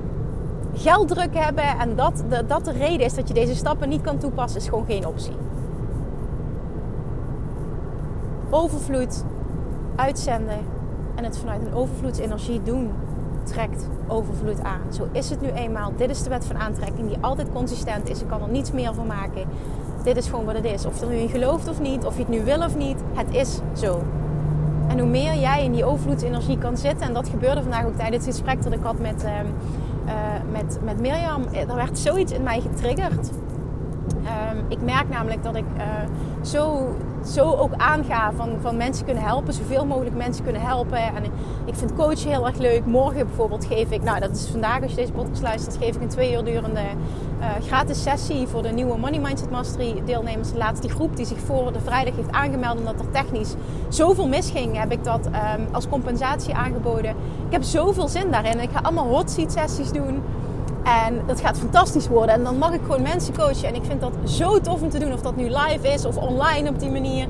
gelddruk 0.75 1.35
hebben 1.35 1.79
en 1.79 1.97
dat, 1.97 2.25
de, 2.29 2.47
dat 2.47 2.65
de 2.65 2.73
reden 2.73 3.07
is 3.07 3.15
dat 3.15 3.29
je 3.29 3.35
deze 3.35 3.55
stappen 3.55 3.89
niet 3.89 4.03
kan 4.03 4.19
toepassen, 4.19 4.61
is 4.61 4.69
gewoon 4.69 4.85
geen 4.87 5.07
optie. 5.07 5.37
Overvloed 8.51 9.25
uitzenden 9.97 10.59
en 11.15 11.25
het 11.25 11.39
vanuit 11.39 11.67
een 11.67 11.75
overvloedsenergie 11.75 12.63
doen 12.63 12.91
trekt 13.45 13.89
overvloed 14.07 14.63
aan. 14.63 14.81
Zo 14.93 15.09
is 15.13 15.31
het 15.31 15.41
nu 15.41 15.49
eenmaal. 15.49 15.93
Dit 15.97 16.11
is 16.11 16.23
de 16.23 16.31
wet 16.31 16.45
van 16.45 16.59
aantrekking 16.59 17.09
die 17.09 17.17
altijd 17.21 17.53
consistent 17.53 18.09
is. 18.09 18.21
Ik 18.21 18.29
kan 18.29 18.43
er 18.43 18.49
niets 18.49 18.73
meer 18.73 18.95
van 18.95 19.07
maken. 19.07 19.45
Dit 20.03 20.17
is 20.17 20.27
gewoon 20.29 20.45
wat 20.45 20.55
het 20.55 20.65
is. 20.65 20.87
Of 20.87 20.99
je 20.99 21.07
er 21.07 21.13
nu 21.13 21.17
in 21.17 21.29
gelooft 21.29 21.69
of 21.69 21.81
niet, 21.81 22.05
of 22.05 22.15
je 22.15 22.21
het 22.21 22.29
nu 22.29 22.45
wil 22.45 22.59
of 22.59 22.77
niet, 22.77 22.99
het 23.15 23.35
is 23.35 23.59
zo. 23.73 24.03
En 24.89 24.99
hoe 24.99 25.09
meer 25.09 25.35
jij 25.35 25.65
in 25.65 25.73
die 25.73 25.85
overvloedsenergie 25.85 26.59
kan 26.59 26.77
zitten, 26.77 27.07
en 27.07 27.15
dat 27.15 27.29
gebeurde 27.29 27.63
vandaag 27.63 27.85
ook 27.85 27.97
tijdens 27.97 28.27
het 28.27 28.35
gesprek 28.35 28.63
dat 28.63 28.73
ik 28.73 28.83
had 28.83 28.99
met, 28.99 29.25
ehm, 29.25 29.47
uh, 30.07 30.13
met, 30.53 30.79
met 30.83 31.01
Mirjam, 31.01 31.45
eh, 31.53 31.69
er 31.69 31.75
werd 31.75 31.99
zoiets 31.99 32.33
in 32.33 32.43
mij 32.43 32.61
getriggerd. 32.61 33.31
Um, 34.25 34.65
ik 34.69 34.81
merk 34.81 35.09
namelijk 35.09 35.43
dat 35.43 35.57
ik 35.57 35.65
uh, 35.77 35.83
zo, 36.43 36.95
zo 37.27 37.53
ook 37.53 37.73
aanga 37.77 38.33
van, 38.37 38.51
van 38.61 38.77
mensen 38.77 39.05
kunnen 39.05 39.23
helpen, 39.23 39.53
zoveel 39.53 39.87
mogelijk 39.87 40.17
mensen 40.17 40.45
kunnen 40.45 40.63
helpen. 40.63 40.99
En 40.99 41.25
ik 41.65 41.75
vind 41.75 41.95
coachen 41.95 42.31
heel 42.31 42.47
erg 42.47 42.57
leuk. 42.57 42.87
Morgen 42.87 43.27
bijvoorbeeld 43.27 43.65
geef 43.65 43.91
ik, 43.91 44.03
nou 44.03 44.21
dat 44.21 44.31
is 44.31 44.49
vandaag 44.51 44.83
als 44.83 44.91
je 44.91 44.97
deze 44.97 45.13
podcast 45.13 45.43
luistert, 45.43 45.77
geef 45.77 45.95
ik 45.95 46.03
een 46.03 46.09
twee 46.09 46.33
uur 46.33 46.45
durende 46.45 46.81
uh, 46.81 47.47
gratis 47.67 48.03
sessie 48.03 48.47
voor 48.47 48.63
de 48.63 48.69
nieuwe 48.69 48.99
Money 48.99 49.21
Mindset 49.21 49.51
Mastery 49.51 50.03
deelnemers. 50.05 50.53
Laatst 50.55 50.83
die 50.83 50.91
groep 50.91 51.17
die 51.17 51.27
zich 51.27 51.39
voor 51.41 51.73
de 51.73 51.81
vrijdag 51.81 52.17
heeft 52.17 52.33
aangemeld 52.33 52.79
omdat 52.79 53.01
er 53.01 53.11
technisch 53.11 53.55
zoveel 53.89 54.29
misging, 54.29 54.79
heb 54.79 54.93
ik 54.93 55.05
dat 55.05 55.27
um, 55.27 55.67
als 55.73 55.89
compensatie 55.89 56.55
aangeboden. 56.55 57.11
Ik 57.47 57.53
heb 57.53 57.63
zoveel 57.63 58.09
zin 58.09 58.31
daarin. 58.31 58.61
Ik 58.61 58.71
ga 58.71 58.81
allemaal 58.83 59.09
hot 59.09 59.31
seat 59.31 59.53
sessies 59.53 59.93
doen. 59.93 60.23
En 60.85 61.21
dat 61.27 61.41
gaat 61.41 61.59
fantastisch 61.59 62.09
worden. 62.09 62.35
En 62.35 62.45
dan 62.45 62.59
mag 62.59 62.73
ik 62.73 62.81
gewoon 62.83 63.03
mensen 63.03 63.35
coachen. 63.35 63.69
En 63.69 63.75
ik 63.75 63.85
vind 63.85 64.01
dat 64.01 64.13
zo 64.25 64.61
tof 64.61 64.83
om 64.83 64.91
te 64.91 64.99
doen. 64.99 65.13
Of 65.13 65.21
dat 65.21 65.37
nu 65.37 65.45
live 65.45 65.89
is 65.93 66.05
of 66.05 66.17
online 66.17 66.69
op 66.69 66.79
die 66.79 66.91
manier. 66.91 67.27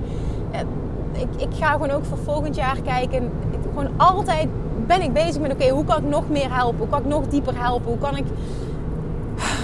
Ik, 1.12 1.28
ik 1.36 1.48
ga 1.58 1.72
gewoon 1.72 1.90
ook 1.90 2.04
voor 2.04 2.18
volgend 2.18 2.56
jaar 2.56 2.80
kijken. 2.84 3.30
gewoon 3.68 3.88
altijd 3.96 4.48
ben 4.86 5.02
ik 5.02 5.12
bezig 5.12 5.40
met: 5.40 5.52
oké, 5.52 5.68
hoe 5.68 5.84
kan 5.84 5.96
ik 5.96 6.08
nog 6.08 6.28
meer 6.28 6.54
helpen? 6.54 6.78
Hoe 6.78 6.88
kan 6.88 6.98
ik 6.98 7.06
nog 7.06 7.26
dieper 7.26 7.62
helpen? 7.62 7.90
Hoe 7.90 7.98
kan 7.98 8.16
ik, 8.16 8.24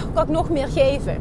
hoe 0.03 0.12
kan 0.12 0.22
ik 0.22 0.31
nog 0.31 0.50
meer 0.50 0.68
geven? 0.68 1.16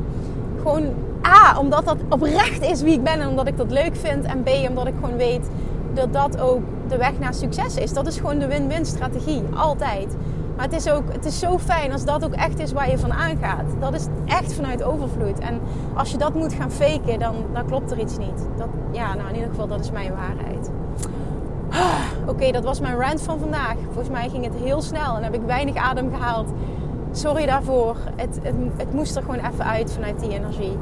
Gewoon 0.57 0.83
A, 1.25 1.59
omdat 1.59 1.85
dat 1.85 1.97
oprecht 2.09 2.61
is 2.61 2.81
wie 2.81 2.93
ik 2.93 3.03
ben 3.03 3.19
en 3.19 3.27
omdat 3.27 3.47
ik 3.47 3.57
dat 3.57 3.71
leuk 3.71 3.95
vind. 3.95 4.25
En 4.25 4.43
B, 4.43 4.49
omdat 4.69 4.87
ik 4.87 4.93
gewoon 5.01 5.17
weet 5.17 5.49
dat 5.93 6.13
dat 6.13 6.39
ook 6.39 6.61
de 6.87 6.97
weg 6.97 7.19
naar 7.19 7.33
succes 7.33 7.75
is. 7.75 7.93
Dat 7.93 8.07
is 8.07 8.17
gewoon 8.17 8.39
de 8.39 8.47
win-win 8.47 8.85
strategie. 8.85 9.43
Altijd. 9.55 10.15
Maar 10.59 10.67
het 10.67 10.77
is, 10.77 10.91
ook, 10.91 11.13
het 11.13 11.25
is 11.25 11.39
zo 11.39 11.57
fijn 11.57 11.91
als 11.91 12.05
dat 12.05 12.25
ook 12.25 12.33
echt 12.33 12.59
is 12.59 12.71
waar 12.71 12.89
je 12.89 12.97
van 12.97 13.13
aangaat. 13.13 13.65
Dat 13.79 13.93
is 13.93 14.07
echt 14.25 14.53
vanuit 14.53 14.83
overvloed. 14.83 15.39
En 15.39 15.61
als 15.93 16.11
je 16.11 16.17
dat 16.17 16.33
moet 16.33 16.53
gaan 16.53 16.71
faken, 16.71 17.19
dan, 17.19 17.35
dan 17.53 17.65
klopt 17.65 17.91
er 17.91 17.99
iets 17.99 18.17
niet. 18.17 18.47
Dat, 18.57 18.67
ja, 18.91 19.15
nou 19.15 19.27
in 19.29 19.35
ieder 19.35 19.49
geval, 19.49 19.67
dat 19.67 19.79
is 19.79 19.91
mijn 19.91 20.11
waarheid. 20.11 20.71
Oké, 22.31 22.51
dat 22.51 22.63
was 22.63 22.79
mijn 22.79 22.99
rant 22.99 23.21
van 23.21 23.39
vandaag. 23.39 23.75
Volgens 23.85 24.09
mij 24.09 24.29
ging 24.29 24.43
het 24.43 24.53
heel 24.55 24.81
snel 24.81 25.15
en 25.15 25.23
heb 25.23 25.33
ik 25.33 25.41
weinig 25.45 25.75
adem 25.75 26.13
gehaald. 26.13 26.49
Sorry 27.11 27.45
daarvoor. 27.45 27.95
Het, 28.15 28.39
het, 28.43 28.55
het 28.77 28.93
moest 28.93 29.15
er 29.15 29.21
gewoon 29.21 29.51
even 29.51 29.65
uit 29.65 29.91
vanuit 29.91 30.19
die 30.19 30.33
energie 30.33 30.77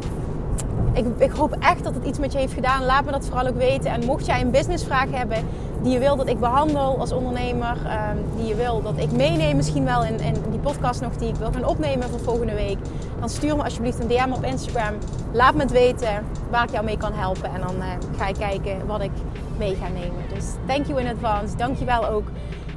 ik, 0.97 1.05
ik, 1.17 1.31
hoop 1.31 1.55
echt 1.59 1.83
dat 1.83 1.93
het 1.93 2.05
iets 2.05 2.19
met 2.19 2.31
je 2.31 2.37
heeft 2.37 2.53
gedaan. 2.53 2.85
Laat 2.85 3.05
me 3.05 3.11
dat 3.11 3.25
vooral 3.25 3.47
ook 3.47 3.57
weten. 3.57 3.91
En 3.91 4.05
mocht 4.05 4.25
jij 4.25 4.41
een 4.41 4.51
businessvraag 4.51 5.11
hebben 5.11 5.37
die 5.81 5.91
je 5.91 5.99
wil 5.99 6.15
dat 6.15 6.27
ik 6.27 6.39
behandel 6.39 6.99
als 6.99 7.11
ondernemer, 7.11 7.77
ehm, 7.85 8.17
die 8.35 8.45
je 8.45 8.55
wil 8.55 8.81
dat 8.81 8.97
ik 8.97 9.11
meeneem 9.11 9.55
misschien 9.55 9.85
wel 9.85 10.05
in, 10.05 10.19
in, 10.19 10.35
die 10.49 10.59
podcast 10.59 11.01
nog 11.01 11.15
die 11.15 11.29
ik 11.29 11.35
wil 11.35 11.51
gaan 11.51 11.65
opnemen 11.65 12.09
voor 12.09 12.19
volgende 12.19 12.53
week, 12.53 12.77
dan 13.19 13.29
stuur 13.29 13.55
me 13.55 13.63
alsjeblieft 13.63 13.99
een 13.99 14.07
DM 14.07 14.31
op 14.31 14.43
Instagram. 14.43 14.93
Laat 15.31 15.55
me 15.55 15.61
het 15.61 15.71
weten 15.71 16.25
waar 16.49 16.63
ik 16.63 16.71
jou 16.71 16.85
mee 16.85 16.97
kan 16.97 17.13
helpen. 17.13 17.53
En 17.53 17.61
dan 17.61 17.75
uh, 17.75 17.85
ga 18.17 18.27
ik 18.27 18.35
kijken 18.35 18.85
wat 18.85 19.01
ik 19.01 19.11
mee 19.57 19.75
ga 19.75 19.87
nemen. 19.87 20.23
Dus 20.33 20.45
thank 20.67 20.85
you 20.85 20.99
in 20.99 21.07
advance. 21.07 21.55
Dank 21.55 21.77
je 21.77 21.85
wel 21.85 22.07
ook 22.07 22.27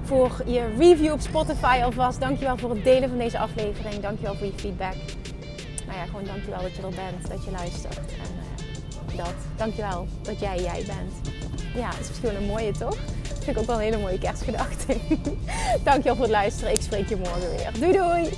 voor 0.02 0.30
je 0.46 0.74
review 0.78 1.12
op 1.12 1.20
Spotify 1.20 1.80
alvast. 1.84 2.20
Dank 2.20 2.38
je 2.38 2.44
wel 2.44 2.56
voor 2.56 2.70
het 2.70 2.84
delen 2.84 3.08
van 3.08 3.18
deze 3.18 3.38
aflevering. 3.38 4.02
Dank 4.02 4.18
je 4.18 4.24
wel 4.24 4.34
voor 4.34 4.46
je 4.46 4.52
feedback 4.56 4.94
nou 5.90 6.02
ja, 6.02 6.08
gewoon 6.08 6.24
dankjewel 6.24 6.62
dat 6.62 6.76
je 6.76 6.82
er 6.82 6.88
bent, 6.88 7.28
dat 7.28 7.44
je 7.44 7.50
luistert. 7.50 7.96
En 7.98 8.32
uh, 9.10 9.16
dat. 9.16 9.34
Dankjewel 9.56 10.06
dat 10.22 10.40
jij 10.40 10.62
jij 10.62 10.84
bent. 10.86 11.39
Ja, 11.74 11.90
dat 11.90 12.00
is 12.00 12.08
misschien 12.08 12.36
een 12.36 12.46
mooie 12.46 12.72
toch? 12.72 12.96
Dat 13.28 13.44
vind 13.44 13.56
ik 13.56 13.58
ook 13.58 13.66
wel 13.66 13.76
een 13.76 13.82
hele 13.82 13.98
mooie 13.98 14.18
kerstgedachte. 14.18 14.96
dankjewel 15.84 16.14
voor 16.14 16.24
het 16.24 16.34
luisteren. 16.34 16.72
Ik 16.72 16.80
spreek 16.80 17.08
je 17.08 17.16
morgen 17.16 17.50
weer. 17.50 17.70
Doei 17.78 17.92
doei! 17.92 18.30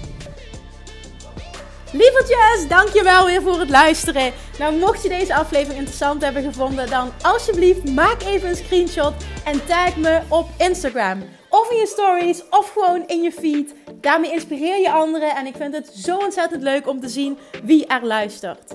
Lievertjes, 1.92 2.68
dankjewel 2.68 3.26
weer 3.26 3.42
voor 3.42 3.58
het 3.58 3.70
luisteren. 3.70 4.32
Nou, 4.58 4.78
mocht 4.78 5.02
je 5.02 5.08
deze 5.08 5.34
aflevering 5.34 5.78
interessant 5.78 6.22
hebben 6.22 6.42
gevonden, 6.42 6.90
dan 6.90 7.10
alsjeblieft 7.22 7.90
maak 7.90 8.22
even 8.22 8.48
een 8.48 8.56
screenshot 8.56 9.12
en 9.44 9.66
tag 9.66 9.96
me 9.96 10.20
op 10.28 10.48
Instagram. 10.58 11.22
Of 11.48 11.70
in 11.70 11.76
je 11.76 11.86
stories, 11.86 12.42
of 12.50 12.72
gewoon 12.72 13.06
in 13.06 13.22
je 13.22 13.32
feed. 13.32 13.74
Daarmee 14.00 14.32
inspireer 14.32 14.80
je 14.80 14.90
anderen 14.90 15.36
en 15.36 15.46
ik 15.46 15.56
vind 15.56 15.74
het 15.74 15.86
zo 15.94 16.16
ontzettend 16.16 16.62
leuk 16.62 16.88
om 16.88 17.00
te 17.00 17.08
zien 17.08 17.38
wie 17.64 17.86
er 17.86 18.06
luistert. 18.06 18.74